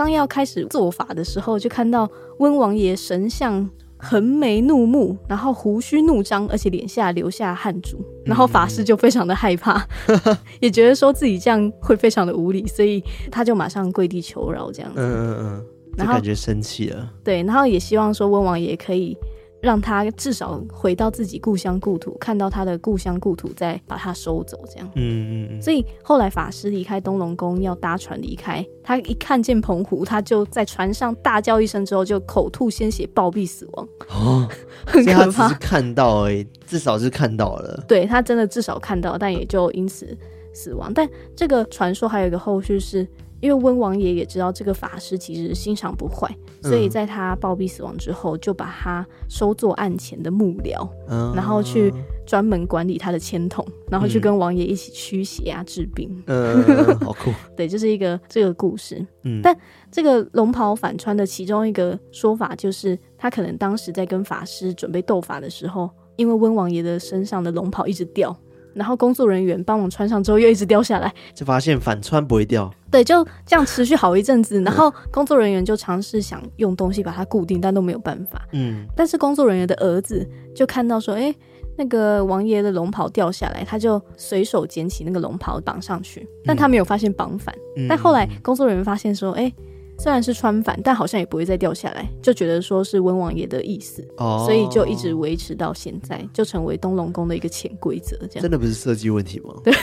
[0.00, 15.02] 刚要开始做法的时候，就看到温王爷神像横眉怒目，然后胡须怒张，而且脸下留下汗珠，然后法师就非常的害怕，嗯、 也觉得说自己这样会非常的无礼，所以他就马上跪地求饶，这样子。
[15.02, 15.66] 嗯嗯嗯，
[15.98, 17.12] 然后感觉生气了。
[17.22, 19.14] 对，然后也希望说温王爷可以。
[19.60, 24.90] 让他至少回到自己故乡故土，看到他的故乡故土，再把他收走，这样。
[24.94, 25.02] 嗯
[25.44, 25.62] 嗯嗯。
[25.62, 33.88] 所以后来法师离开东龙宫，要搭船离开，他一看见澎湖，他就在船上大叫一声，之后就口吐鲜血，暴毙死亡。
[34.08, 34.48] 哦，
[34.86, 35.48] 很可怕。
[35.48, 37.84] 他只是看到而已，至少是看到了。
[37.86, 40.16] 对，他真的至少看到，但也就因此
[40.54, 40.92] 死亡。
[40.94, 43.06] 但这个传说还有一个后续是。
[43.40, 46.28] 因为温王爷也知道这个法师其实心肠不坏，
[46.62, 51.92] 所以在他暴毙死亡之后，就把他收做案前的幕僚，嗯，然后去
[52.26, 56.10] 专门管理他的签筒，然后去跟王爷一起驱邪啊、治病。
[56.26, 56.62] 嗯，
[57.00, 57.32] 好酷。
[57.56, 59.04] 对，就是一个这个故事。
[59.24, 59.56] 嗯，但
[59.90, 68.36] 这个龙袍反穿的其中一个说法，就是他可能当时在跟法师准备斗法的时候，因为温王爷的身上的龙袍一直掉。
[68.74, 72.72] 然后工作人员帮忙穿上之后，又一直掉下来，就发现反穿不会掉。
[72.90, 74.60] 对，就这样持续好一阵子。
[74.62, 78.42] 然后工作人员就尝试想用东西把它固定，但都没有办法。
[78.52, 78.86] 嗯。
[78.96, 81.34] 但是工作人员的儿子就看到说：“哎，
[81.76, 87.54] 那个王爷的龙袍掉下来。”他就随手捡起那个龙袍绑上去，但他没有发现绑反。
[87.76, 87.86] 嗯。
[87.88, 89.52] 但后来工作人员发现说：“哎。”
[90.02, 98.16] 虽然是穿反，但好像也不会再掉下来，就觉得说是温王爷的意思，哦，所以就一直维持到现在，就成为东龙宫的一个潜规则。
[98.20, 99.54] 这样真的不是设计问题吗？
[99.62, 99.74] 对，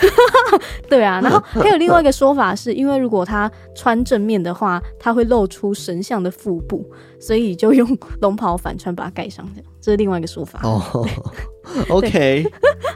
[0.89, 1.21] 对啊。
[1.21, 6.83] 然后还有另外一个说法是，因为如果他穿正面的话，他会露出神像的腹部，
[7.19, 7.87] 所以就用
[8.19, 10.59] 龙袍反穿把它盖上，这样这是另外一个说法。
[10.63, 11.07] 哦。
[11.89, 12.45] OK，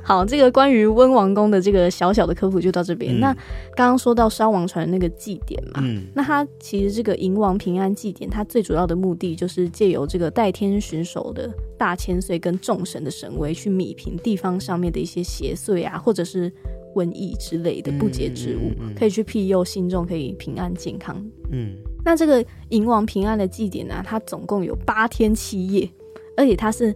[0.02, 3.14] 好，这个关于温王宫的这个小小的科普就到这边。
[3.18, 3.34] 嗯、那
[3.76, 16.52] 刚刚说到烧王船那个祭典嘛，嗯，那它其实这个迎王平安祭典，它最主要的目的就是借由这个代天巡守的大千岁跟众神的神威，去弭平地方上面的一些邪祟啊，或者是
[16.96, 21.22] 瘟疫之类的不洁之物，嗯嗯嗯、可以去庇佑信众可以平安健康。
[21.52, 21.76] 嗯，
[22.06, 25.88] 那这个迎王平安的祭典呢、啊，它总共有八天七夜，
[26.42, 26.96] 而且它是。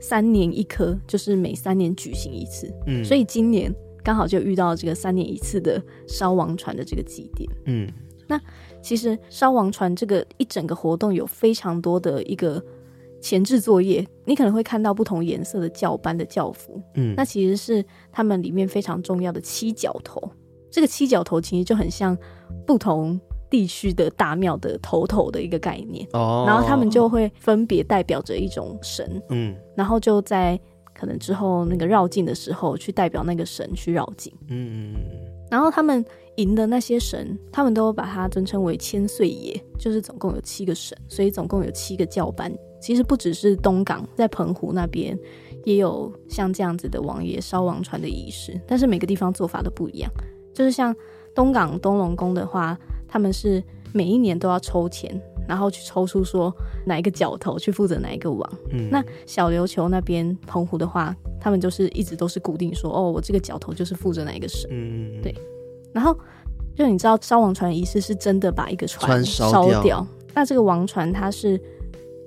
[0.00, 2.70] 三年一科，就是每三年举行一次。
[2.86, 7.50] 嗯，所以今年刚好就遇到这个三年一次的烧王船的这个祭典。
[7.64, 7.90] 嗯，
[8.28, 8.38] 那
[8.82, 12.62] 其实烧王船这个一整个活动有非常多的一个
[13.18, 16.78] 前置作业，你可能会看到不同颜色的教班的教服。
[16.96, 17.82] 嗯，那其实是
[18.12, 20.20] 他们里面非常重要的七角头。
[20.70, 22.14] 这个七角头其实就很像
[22.66, 23.18] 不同
[23.54, 26.04] 地区的大庙的头头的一个概念。
[26.12, 29.22] 哦，然后他们就会分别代表着一种神。
[29.28, 30.58] 嗯，然后就在
[30.92, 34.32] 可能之后那个绕境的时候，去代表那个神去绕境。
[34.48, 34.94] 嗯嗯，
[35.52, 42.52] 然后他们赢的那些神，他们都把它尊称为千岁爷，就是总共有七个神，所以总共有七个教班。
[42.80, 45.16] 其实不只是东港，在澎湖那边
[45.64, 50.10] 也有像这样子的王爷烧王船的仪式，但是每个地方做法都不一样。
[50.52, 50.92] 就是像
[51.36, 52.78] 东港东龙宫的话，
[53.14, 55.08] 他们是每一年都要抽签，
[55.46, 56.52] 然后去抽出说
[56.84, 58.52] 哪一个角头去负责哪一个王。
[58.72, 64.68] 嗯，那小琉球那边澎湖的话，他们就是一直都是固定说，哦，我这个角头就是负责哪一个神。
[64.72, 65.32] 嗯，对。
[65.92, 66.12] 然后
[66.74, 71.56] 就你知道烧王船仪式是真的把一个船烧掉那这个王船它是。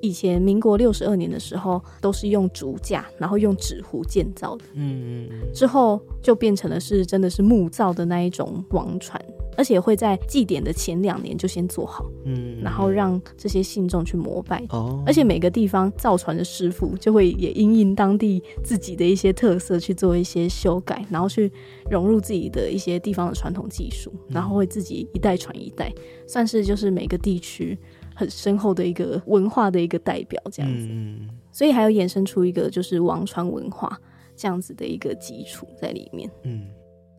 [0.07, 4.63] 以前民国六十二年的时候，都是用竹架，然后用纸糊建造的。
[4.73, 9.21] 嗯嗯，之后就变成了是真的是木造的那一种王船，
[9.57, 14.63] 而且会在祭典的前两年就先做好，嗯，然后让这些信众去膜拜。
[14.69, 21.51] 哦，而且每个地方造船的师傅就会也因应当地自己的一些特色去做一些修改，然后去
[21.91, 25.93] 融入自己的一些地方的传统技术，然后会自己一代传一代，
[26.25, 27.77] 算是就是每个地区。
[28.17, 33.95] 很深厚的一个文化的一个代表，这样子，嗯，所以还有衍生出一个就是王船文化
[34.35, 36.27] 这样子的一个基础在里面。
[36.43, 36.63] 嗯，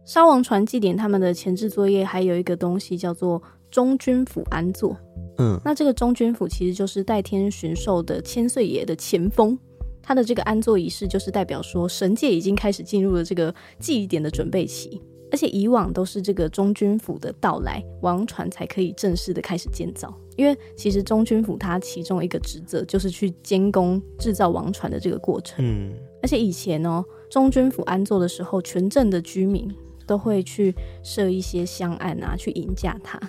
[0.05, 4.97] 烧王船祭典他们的前置作业还有一个东西叫做中军府安座。
[5.39, 9.57] 嗯，那这个中军府其实就是代天巡狩的千岁爷的前锋，
[10.03, 15.01] 他的这个安坐仪式就是代表说神界已经开始进入了这个祭典的准备期。
[15.31, 20.13] 而且以往都是这个中军府的到来，王船才可以正式的开始建造。
[20.37, 25.57] 因为其实中军府它其中一个职责就是去监工制造王船的这个过程。
[25.65, 29.69] 嗯，而且以前哦，中军府安坐的时候，全镇的居民
[30.07, 33.21] 都会去设一些香案啊，去迎驾它。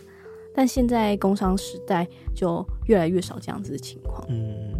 [0.53, 4.23] 但现在工商时代就越来越少这样子的情况。
[4.29, 4.73] 嗯，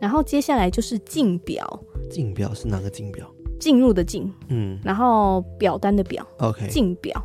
[0.00, 1.84] 然后接下来就是竞表。
[2.10, 3.32] 竞表是哪个竞表？
[3.60, 7.22] 进入的进，嗯，然后表单的表，OK，进表，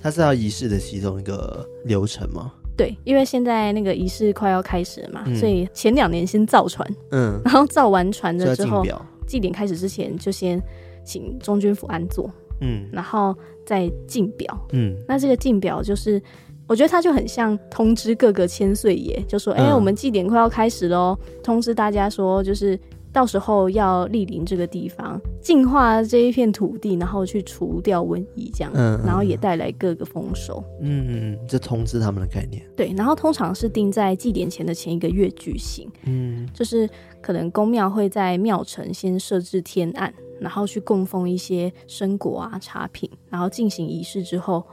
[0.00, 2.52] 它是要仪式的其中一个流程吗？
[2.76, 8.84] 对，因为现在那个仪式快要开始了嘛，嗯、所以前两年先造船，嗯， 然后造完船了之后，
[9.26, 10.62] 祭典开始之前就先
[11.04, 13.34] 请中军府安坐，嗯，然后
[13.66, 16.22] 再进表，嗯，那这个进表就是，
[16.66, 22.78] 我觉得它就很像通知各个千岁爷，就说，哎、嗯，我们祭典快要开始喽，通知大家说，就是。
[23.12, 30.62] 到时候要莅临这个地方，净化这一片土地，然后去除掉瘟疫，这样，嗯，然后也带来各个丰收。
[30.80, 32.62] 嗯嗯，这通知他们的概念。
[32.76, 35.90] 对，然后通常是定在祭典前的前一个月举行。
[36.04, 36.88] 嗯，就是
[37.20, 44.64] 可能宫庙会在庙城先设置天案，然后去供奉一些生果啊、茶品，然后进行仪式之后，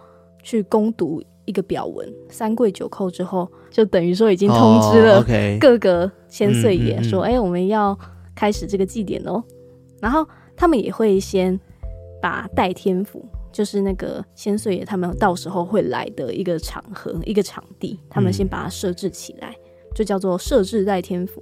[0.43, 5.25] 去攻读一个表文，三跪九叩之后，就等于说已经通知了
[5.59, 7.97] 各个千岁爷说，哎、哦 okay 嗯嗯嗯，我们要。
[8.37, 9.43] 开始这个祭典哦，
[9.99, 10.23] 然后
[10.55, 11.59] 他们也会先
[12.21, 19.55] 把代天府，就是那个千岁爷他们到时候会来的一个场合、一个场地，他们先把它设置起来，
[19.95, 21.41] 就叫做设置代天府。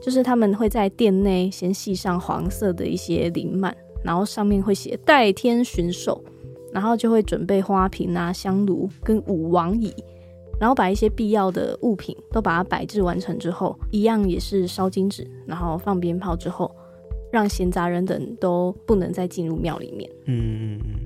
[0.00, 6.24] 就是他们会在殿内先系上黄色的一些綾幔，然后上面会写代天巡狩，
[6.72, 9.92] 然后就会准备花瓶啊、香炉跟武王椅。
[10.60, 16.70] 然后把一些必要的物品都把它摆置完成之后，一样也是烧金纸，然后放鞭炮之后，
[17.32, 20.10] 让闲杂人等都不能再进入庙里面。
[20.26, 21.00] 嗯嗯嗯。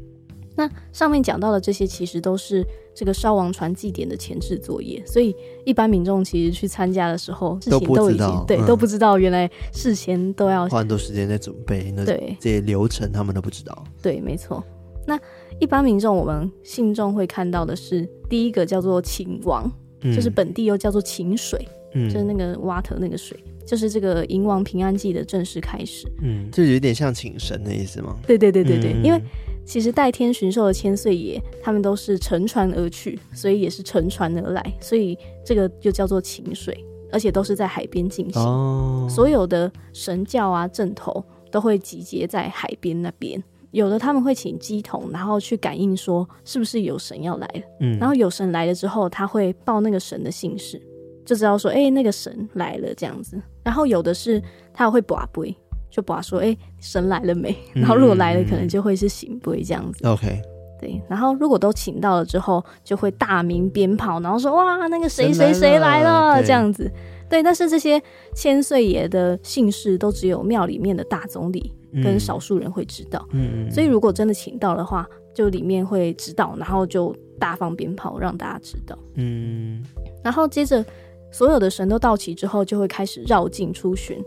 [0.56, 5.32] 那上面讲到的这些，其实都是这个烧王船祭典的前置作业，所以
[5.64, 13.84] 一般民众其实去参加的时候，事情都已经对、嗯、都不知道，原来事前都要花很多时间在准备，那对这些流程他们都不知道。
[14.02, 14.60] 对，没错。
[15.08, 15.18] 那
[15.58, 19.68] 一般民众，我们信众会看到的是第一个叫做秦王、
[20.02, 26.06] 嗯，就是本地又叫做秦水、嗯，就是那个 water 那个水，就是这个迎王平安祭的正式开始。
[26.22, 28.18] 嗯，就有点像请神的意思吗？
[28.26, 29.20] 对对对对对，嗯、因为
[29.64, 38.42] 其实代天巡狩的千岁爷，他们都是乘船而去，所以也是乘船而来，所以这个就叫做请水，而且都是在海边进行。
[38.42, 43.42] 哦，所有的神教啊阵头都会集结在海边那边。
[43.70, 47.62] 有的他们会请鸡童，然后去感应说是不是有神要来了。
[47.80, 50.80] 嗯，然后有神来了之后，他会报那个神的姓氏，
[51.26, 53.40] 就知道说，哎、欸，那个神来了这样子。
[53.62, 54.42] 然后有的是
[54.72, 55.54] 他会卜杯，
[55.90, 57.54] 就把说，哎、欸，神来了没？
[57.74, 60.06] 然后如果来了，可能就会是圣杯这样子。
[60.06, 60.40] OK，
[60.80, 61.00] 对。
[61.06, 66.90] 然后如果都请到了之后，就会大鸣鞭炮，然后说哇，那个谁谁谁来了这样子。
[67.28, 68.02] 对，但是这些
[68.34, 71.72] 千岁爷的姓氏都只有庙里面的大总理
[72.02, 73.26] 跟少数人会知道。
[73.32, 78.98] 嗯，所以如果真的请到的话，就里面会知道，然后就大放鞭炮让大家知道。
[79.16, 79.84] 嗯，
[80.24, 80.84] 然后接着
[81.30, 84.18] 所有的神都到齐之后，就会开始绕境出巡。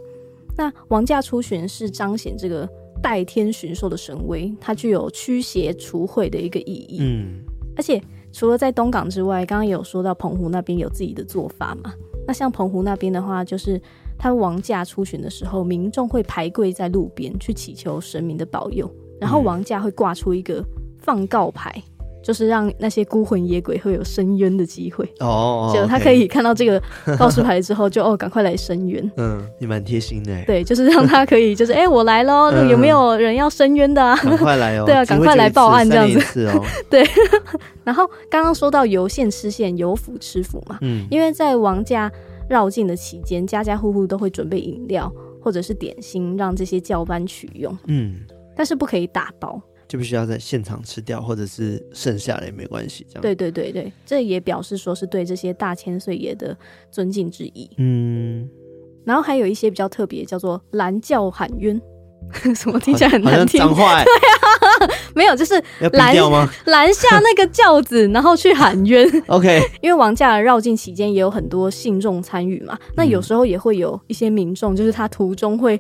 [0.56, 2.70] 那王驾出巡是彰显这个
[3.02, 7.00] 代天巡狩的神威，它具有驱邪除秽的一个意义。
[7.02, 7.40] 嗯，
[7.76, 8.00] 而且
[8.32, 11.92] 除了在东港之外，刚刚也有说到澎湖那边有自己的做法嘛。
[12.28, 13.82] 那像澎湖那边的话，就是
[14.18, 20.64] 他王驾出巡的时候，民众会排跪在路边去祈求神明的保佑，然后王驾会挂出一个
[21.00, 21.82] 放告牌。
[22.22, 26.82] 就是让那些孤魂野鬼会有伸冤的机会哦，就他可以看到这个
[27.18, 29.12] 告示牌之后就，就哦赶快来伸冤。
[29.18, 30.44] 嗯，你蛮贴心的。
[30.46, 34.16] 对，就是让他可以，就是 哎、欸，我来喽，有没有人要伸冤的啊？
[34.24, 34.86] 赶快来哦！
[34.86, 36.46] 对啊，赶快来报案这样子。
[36.48, 37.04] 哦、对。
[37.84, 42.12] 然后刚刚说到游线吃线，游府吃府嘛，嗯，因为在王家
[42.48, 45.12] 绕境的期间，家家户户都会准备饮料
[45.42, 47.76] 或者是点心，让这些教班取用。
[47.88, 48.18] 嗯，
[48.56, 49.60] 但是不可以打包。
[49.92, 53.22] 就必须要在现场吃掉，或者是剩下的也没关系，这样。
[53.22, 56.58] 对对对对，这也表示说是对这些大千岁爷的
[56.90, 57.70] 尊敬之意。
[57.76, 58.50] 嗯，
[59.04, 61.78] 然后还有一些比较特别，叫做拦轿喊冤，
[62.56, 63.60] 什么听起来很难听？
[63.60, 64.02] 脏话。
[64.06, 65.62] 对啊，没有，就是
[65.92, 66.16] 拦
[66.68, 69.06] 拦下那个轿子，然后去喊冤。
[69.28, 75.78] OK，因为王驾绕境期间也有很多信众参与嘛，那有时候也会有一些民众，就是他途中会。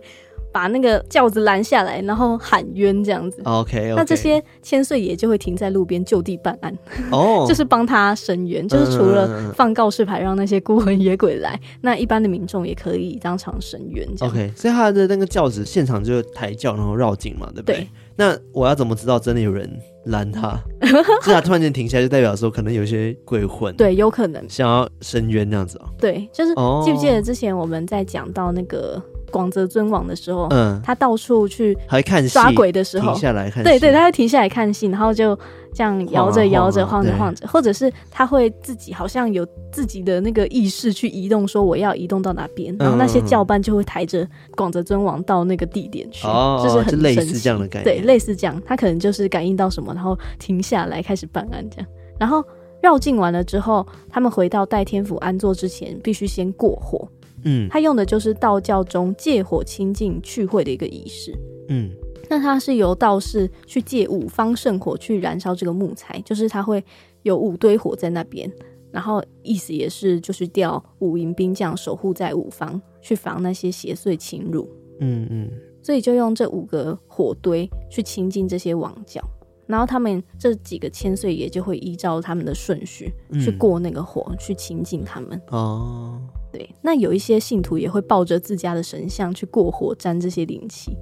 [0.51, 3.41] 把那个轿子拦下来，然后喊冤这样子。
[3.45, 3.95] OK，, okay.
[3.95, 6.77] 那这些千岁爷就会停在路边就地办案，
[7.11, 7.47] 哦、oh.
[7.49, 14.07] 就是帮他伸冤，就是除了放告示牌让那些孤魂野鬼来，那一般的民众也可以当场伸冤。
[14.19, 17.75] OK，所以他的那个轿子现场就抬轿，然后绕境嘛，对不对？
[17.77, 17.87] 对。
[18.17, 19.67] 那我要怎么知道真的有人
[20.05, 20.59] 拦他？
[21.23, 25.85] 是他突然间停下来，就代表说可能有些鬼魂，对，有可能想要伸冤这样子哦。
[25.97, 26.83] 对，就是、oh.
[26.85, 29.01] 记不记得之前我们在讲到那个。
[29.31, 35.35] 广泽尊王的时候，嗯，他到处去还看抓鬼的时候，停下来看，对对，他会停下来看戏，然后就
[35.73, 51.87] 这样摇着摇着晃着晃着，或者是他会自己好像有自己的那个意识去移动，说我要移动到哪边，然后那些教班就会抬着广泽尊王到那个地点去，哦，就是很类似这样的感觉，对，类似这样，他可能就是感应到什么，然后停下来开始办案这样，
[52.19, 52.43] 然后
[52.81, 57.07] 绕境完了之后，他们回到代天府安坐之前，必须先过火。
[57.43, 61.33] 嗯，他用的就是道教中借火清净去秽的一个仪式。
[61.69, 61.89] 嗯，
[62.29, 66.83] 那他是由道士去借五方圣火去燃烧这个木材，就是他会
[67.23, 68.51] 有五堆火在那边，
[68.91, 74.69] 然后意思也是就是调五营兵将守护在五方，去防那些邪祟侵入。
[74.99, 75.49] 嗯嗯，
[75.81, 79.21] 所以就用这五个火堆去清净这些王教，
[79.65, 85.41] 然后他们这几个千岁爷就会依照他们的顺序去过那个火，去清净他们。
[85.51, 86.21] 哦。
[86.51, 90.95] 对，那有一些信徒也会抱着自家的神像去过火沾这些灵气，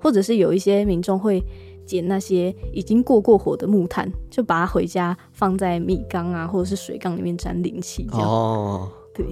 [0.00, 1.42] 或者是有一些民众会
[1.86, 8.06] 捡那些已经过过火的木炭，就把它回家放在米缸啊，或者是水缸里面沾灵气。
[8.12, 9.24] 哦，对。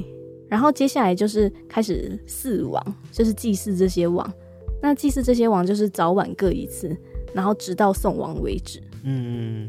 [0.49, 4.33] 然后接下来就是开始祀王，就是祭祀这些王。
[4.81, 6.97] 那祭祀这些王就是早晚各一次，
[7.35, 8.81] 然后直到送王为止。
[9.05, 9.69] 嗯，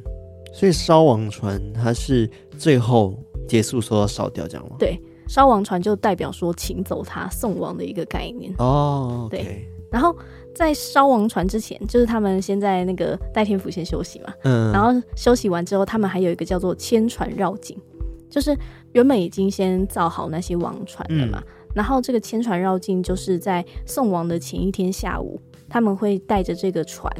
[0.54, 3.18] 所以烧王船它是最后
[3.48, 4.76] 结束时候要烧掉，这样吗？
[4.78, 5.02] 对。
[5.28, 9.30] 烧王船就代表说请走他送王的一个概念哦，oh.
[9.30, 9.67] 对。
[9.91, 10.15] 然后
[10.53, 14.71] 在烧王船之前，就是他们先在那个戴天府先休息嘛，嗯。
[14.71, 17.78] 然后休息完之后，他们还有一个叫做千船绕境，
[18.30, 18.57] 就是
[18.93, 21.41] 原本已经先造好那些王船了嘛。
[21.45, 27.11] 嗯、然后这个千船绕境就是在送王的前一天下午，他们会带着这个船，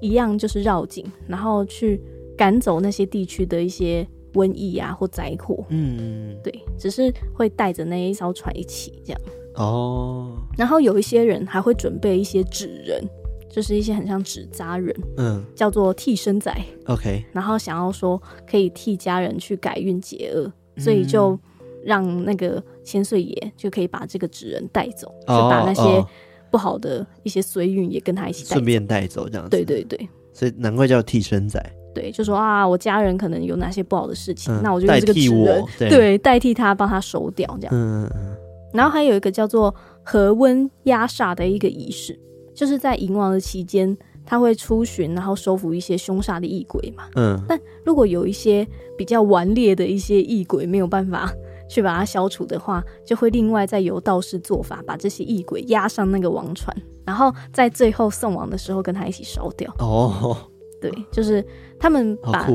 [0.00, 2.02] 一样就是绕境，然后去
[2.36, 4.06] 赶走那些地区的一些。
[4.34, 9.20] 瘟疫啊，或灾祸，嗯，对，只是会带着那一艘船一起这样。
[9.56, 10.36] 哦。
[10.56, 13.02] 然后有一些人还会准备一些纸人，
[13.48, 16.54] 就是一些很像纸扎人，嗯，叫做替身仔
[16.86, 17.24] ，OK。
[17.32, 21.38] 然后想要说可以替家人去改运解厄，嗯，所以就
[21.84, 26.04] 让那个千岁爷就可以把这个纸人带走，哦，就把那些
[26.50, 29.50] 不好的一些衰运也跟他一起顺便带走，这样子。
[29.50, 31.60] 对对对，所以难怪叫替身仔。
[31.94, 37.74] 对，就说啊，我家人可能有哪些不好的事情，嗯、那我就用这个纸人，对，代替他帮他收掉这样。
[37.74, 38.36] 嗯嗯。
[38.72, 42.18] 然后还有一个叫做和温压煞的一个仪式，
[42.54, 47.04] 就是在迎王的期间，他会出巡，然后收服一些凶煞的异鬼嘛。
[47.16, 47.36] 嗯。
[47.48, 48.66] 但如果有一些
[48.96, 51.32] 比较顽劣的一些异鬼没有办法
[51.68, 59.72] 去把它消除的话，就会另外再由道士做法，把这些异鬼押上那个王船，然后在最后送王的时候跟他一起烧掉。
[59.78, 60.36] 哦，
[60.80, 61.44] 对，就是
[61.78, 62.48] 他们把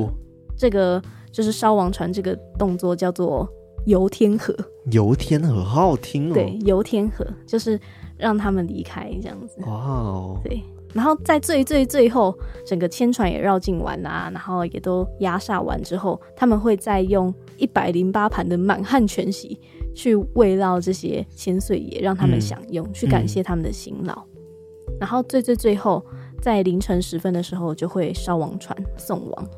[0.58, 1.02] 这个
[1.32, 3.48] 就是烧王船这个动作叫做
[3.86, 4.56] 游天河。
[4.92, 6.34] 游天河好好听哦。
[6.34, 7.80] 对，游天河就是
[8.18, 9.60] 让他们离开这样子。
[9.62, 10.40] 哇哦。
[10.44, 10.62] 对。
[10.94, 12.34] 然后在最最最后，
[12.66, 19.60] 整个千船也绕境完啊，然后也都压煞完之后，他们会再用一百零八盘的满汉全席
[19.94, 24.14] 去慰劳这些千岁爷，让他们享用，嗯、去感谢他们的辛劳。
[24.14, 26.02] 嗯、然后最最最后，
[26.46, 29.50] 在凌晨时分的时候，就会烧王船送王，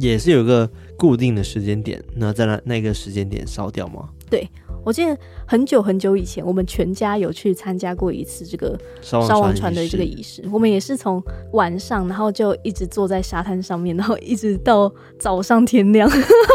[0.00, 0.66] 也是有个
[0.96, 4.08] 固定的时间点，那在那那个时间点烧掉吗？
[4.30, 4.48] 对。
[4.82, 5.14] 我记得
[5.46, 10.42] 很久很久以前，我们全家有去参加过一次这个烧王船的这个仪式。
[10.50, 11.22] 我们也是从
[11.52, 16.10] 晚上，然后就一直坐在沙滩上面，然后一直到早上天亮，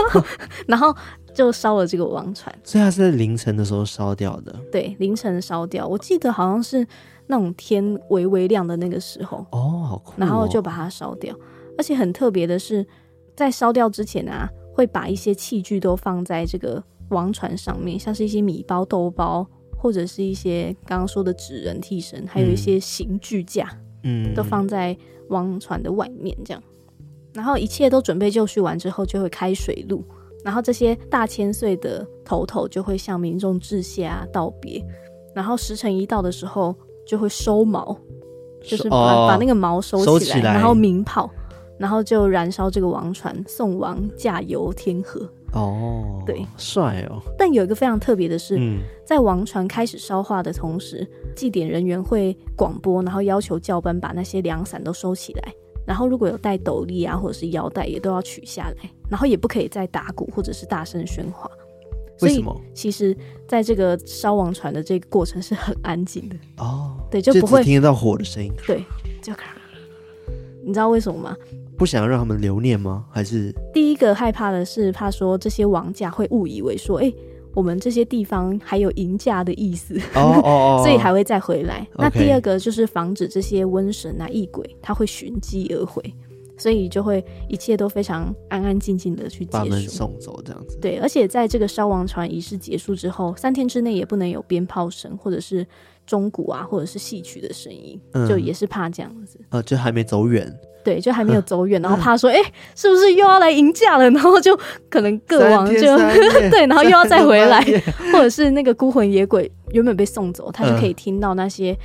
[0.65, 0.91] 然后
[1.35, 2.51] 就烧了这个王船。
[2.63, 4.59] 所以它是在凌晨的时候烧掉的。
[4.71, 5.87] 对，凌晨烧掉。
[5.87, 6.83] 我记得好像是
[7.27, 9.45] 那种天微微亮的那个时候。
[9.51, 10.15] 哦，好酷哦。
[10.17, 11.35] 然后就把它烧掉。
[11.77, 12.85] 而且很特别的是，
[13.35, 16.83] 在烧掉之前啊，会把一些器具都放在这个。
[17.09, 19.47] 王船上面，像是一些米包、豆包，
[19.77, 23.69] 或者是一些刚刚说的纸人替身，还有一些刑具架，
[24.01, 24.97] 嗯，都放在
[25.29, 26.63] 王船的外面，这样。
[27.31, 30.03] 然后一切都准备就绪完之后，就会开水路，
[30.43, 34.83] 然后这些大千岁的头头就会向民众致谢啊，道别。
[35.35, 36.75] 然后时辰一到的时候，
[37.05, 37.97] 就会收毛，
[38.63, 41.29] 就是把、哦、把那个毛收起来，收起来，然后鸣炮，
[41.77, 45.29] 然后就燃烧这个王船，送王驾游天河。
[45.53, 47.21] 哦，对，帅哦！
[47.37, 55.53] 但有一个非常特别的是，嗯、在王船开始烧化的同时，祭典人员会广播，然后要求教班把那些凉伞都收起来，
[55.87, 61.49] 然后如果有戴斗笠啊或者是腰带，也都要取下来，然后也不可以再打鼓或者是大声喧哗。
[62.21, 62.61] 为什么？
[62.73, 63.15] 其实，
[63.47, 68.83] 在这个烧王船的这个过程是很安静的哦，对，就不会听得到火的声音，对，
[69.21, 69.55] 就咔。
[70.63, 71.37] 你知道为什么吗？
[71.77, 73.05] 不想要让他们留念吗？
[73.11, 77.15] 还是第一个害怕的是怕说这些王家会误以为说，哎、欸，
[77.53, 81.87] 我们这些地方还有迎驾的意思，哦哦哦， 所以还会再回来。
[81.97, 86.01] 那第二个就是防止这些瘟神啊、异鬼，他会寻机而回。
[86.57, 90.77] 所以就会一切都非常安安静静的去结束，把门送走这样子。
[90.81, 95.65] 对，而且在这个烧王船仪式结束之后，三天之内也不能有鞭炮声，或者是
[96.05, 99.39] 钟鼓啊，或者是戏曲的声音，嗯、就也是怕这样子。
[99.49, 100.51] 呃，就还没走远。
[100.83, 104.07] 对，就还没有走远， 然后怕说，哎、欸，是不是又要来迎驾了？
[104.11, 104.55] 然后就
[104.87, 105.97] 可能各王就
[106.51, 107.59] 对，然后又要再回来，
[108.13, 111.75] 或者是那个孤魂野鬼原本被送走，他就可以听到那些。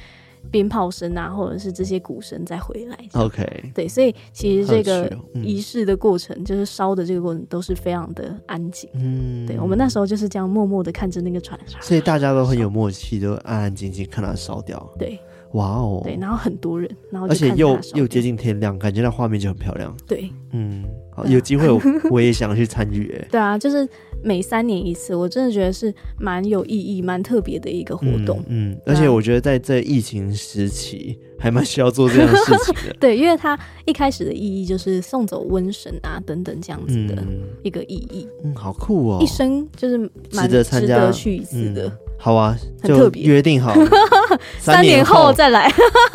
[0.50, 2.96] 鞭炮声啊，或者是这些鼓声再回来。
[3.14, 8.88] OK，对，所以其实这个仪式的过程，嗯、就是烧的这个过程，都是非常的安静。
[8.94, 14.88] 嗯，对，我们那时候就是这样默默的看着那个船，所以大家都很有默契，都安安静静看它烧掉。
[14.98, 15.18] 对，
[15.52, 19.96] 哇哦，对，然后很多人，然后而且又又接近天亮，感觉那画面就很漂亮。
[20.06, 21.80] 对，嗯，好，有机会我
[22.10, 23.12] 我也想去参与。
[23.16, 23.88] 哎，对啊，就是。
[24.22, 28.38] 每三年一次，我真的觉得是蛮有意义、蛮特别的一个活动。
[28.48, 32.96] 嗯，嗯，而且我觉得在这疫情时期，还蛮需要做这样的事情的。
[33.00, 37.22] 对，因为它一开始的意义就是送走瘟神啊等等这样子的
[37.62, 38.28] 一个意义。
[38.44, 39.18] 嗯，好酷哦！
[39.22, 39.98] 一生就是
[40.32, 41.90] 蛮值得参加去一次的。
[42.22, 42.54] 好啊，
[42.84, 43.74] 就，约定好
[44.60, 45.72] 三年后再来。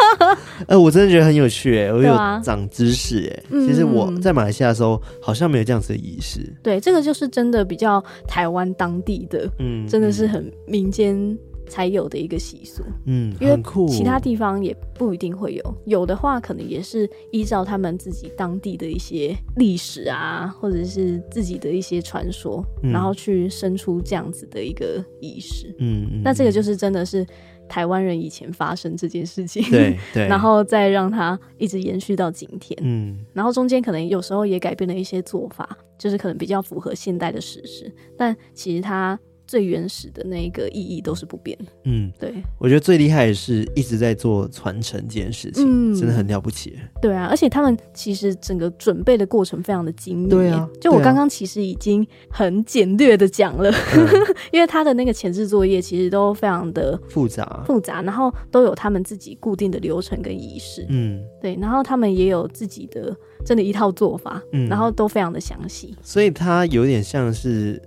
[0.67, 3.43] 呃，我真的觉得很有趣哎，我有长知识哎。
[3.65, 6.41] 其实我在马来西亚的时候，好像没有这样子的仪式。
[6.61, 11.37] 对，这个就是真的比较台湾当地的，嗯，真的是很民间
[11.67, 12.83] 才有的一个习俗。
[13.05, 25.75] 嗯，因为其他地方也不一定会有，有的话可能也是依照他们自己当地的一些历史啊，或者是自己的一些传说，然后去生出这样子的一个仪式。
[25.79, 27.25] 嗯，那这个就是真的是。
[27.67, 39.19] 台湾人以前发生这件事情，对 对，然后再让它一直延续到今天，嗯，然后中间可能有时候也改变了一些做法，就是可能比较符合现代的时事，但其实它。
[39.47, 41.65] 最原始的那个意义都是不变的。
[41.83, 46.77] 嗯，对，我觉得最厉害的是一直在做传承这件事情，嗯，真的很了不起。
[47.01, 50.29] 对啊，而且他们其实整个准备的过程非常的精密。
[50.29, 54.07] 对啊，就我刚刚其实已经很简略的讲了，嗯、
[54.51, 60.85] 因为他的那个前置作业其实都非常的复杂复杂，然后都有他们自己固定的流程跟仪式。
[60.89, 63.15] 嗯，对，然后他们也有自己的
[63.45, 65.95] 真的一套做法，嗯，然后都非常的详细。
[66.01, 67.81] 所以它有点像是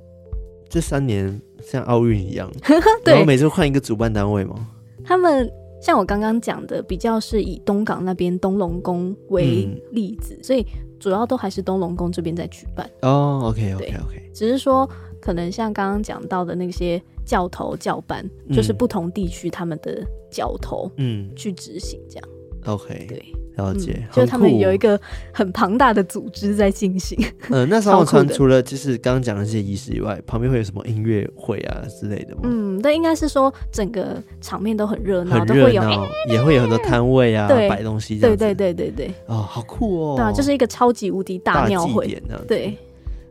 [0.69, 1.41] 这三年。
[1.61, 2.49] 像奥运一样，
[3.05, 4.69] 对，然后每次换一个主办单位吗？
[5.05, 5.51] 他们
[5.83, 10.65] 像我刚刚讲的，比较是以东港那边东龙宫为例子，嗯、所以
[11.01, 12.89] 主要都还是东龙宫这边在举办。
[13.03, 14.89] 哦，OK OK OK，只是说
[15.21, 22.29] 可能像刚刚讲到的那些教头教班，嗯、就是不同地区他们的教头，嗯，去执行这样。
[22.67, 23.21] OK，对。
[23.59, 24.99] 了解，嗯、就是他们有一个
[25.33, 27.19] 很庞大的组织在进行。
[27.51, 32.43] 嗯、呃，那烧王船除了就是刚刚讲的这些仪式以外，旁边会有什么音乐会啊之类的吗？
[32.45, 38.37] 嗯，但应该是说整个场面都很热闹，很热闹，也会有很多摊位啊，摆东西这样。
[38.37, 39.15] 对对对对对。
[39.27, 40.17] 哦，好酷哦！
[40.17, 42.23] 对啊，就是一个超级无敌大庙会。
[42.47, 42.77] 对。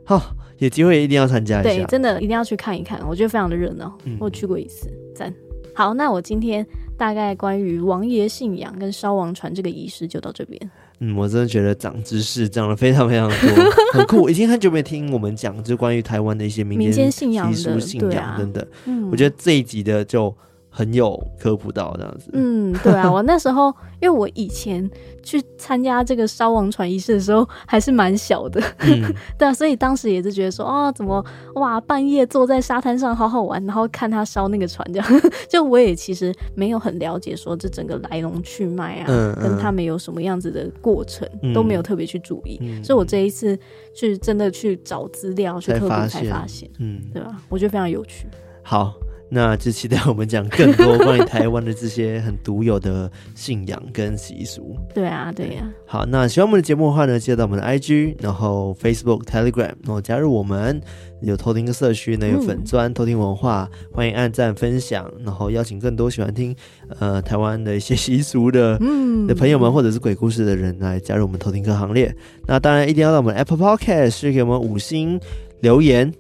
[0.04, 0.22] 好，
[0.58, 1.70] 有机会一定要参加一下。
[1.70, 3.98] 对，真的一定要去看一看，我觉得非常的热闹。
[4.06, 5.34] 嗯、我去过一次，赞。
[5.74, 6.66] 好，那我今天
[6.98, 10.60] 大概关于王爷信仰跟烧王船这个仪式就到这边。
[11.00, 14.30] 嗯，我真的觉得长知识长了非常非常多， 很酷。
[14.30, 18.66] 已经很久没听我们讲，就关于台湾的一些民间信仰习俗、信仰等等。
[18.86, 20.36] 嗯，我觉得这一集的就。
[20.78, 24.88] 很有科普到这样子，嗯，对啊，我那时候因为我以前
[25.24, 31.26] 去参加这个烧王船仪式的时候还是蛮小的，嗯、 对啊，所以当时也是觉得说啊，怎么
[31.56, 43.58] 哇，半夜坐在沙滩上好好玩，然后看他烧那个船这样， 就我也其实没有很了解说这整个来龙去脉啊，嗯嗯、跟他们有什么样子的过程、嗯、都没有特别去注意，嗯、所以我这一次
[43.96, 47.36] 去真的去找资料去科普才发现，嗯，对吧？
[47.50, 48.28] 我觉得非常有趣。
[48.62, 48.94] 好。
[49.30, 54.76] 那就期待我们讲更多关于台湾的这些很独有的信仰跟习俗。
[54.94, 55.74] 对啊，对呀、啊。
[55.86, 60.82] 好，那喜欢我们的节目的话呢，记得到我们的 IG，然后 Facebook、Telegram，然后加入我们
[61.22, 66.56] 有偷听的社区呢，有粉专偷听文化，嗯、欢迎按赞分享，然后邀请更多喜欢听
[67.00, 72.16] 呃台湾的一些习俗的嗯的朋友们，或者是鬼故事的人来加入我们偷听客行列。
[72.46, 75.20] 那当然一定要到我们 Apple Podcast 去给我们五星
[75.60, 76.14] 留言。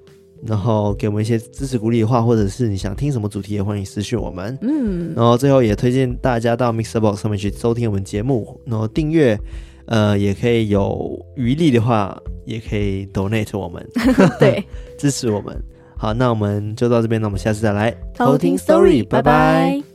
[0.45, 4.57] 然后给我们一些支持鼓励的话，或者是你想听什么主题，也欢迎私讯我们。
[4.61, 9.39] 嗯，然后最后也推荐大家到 MixerBox 上面去收听我们节目，然后订阅，
[9.85, 13.88] 呃，也可以有余力的话，也可以 donate 我们，
[14.39, 14.63] 对，
[14.97, 15.55] 支持我们。
[15.97, 19.86] 好，那我们就到这边，那我们下次再来偷听 Story，拜拜。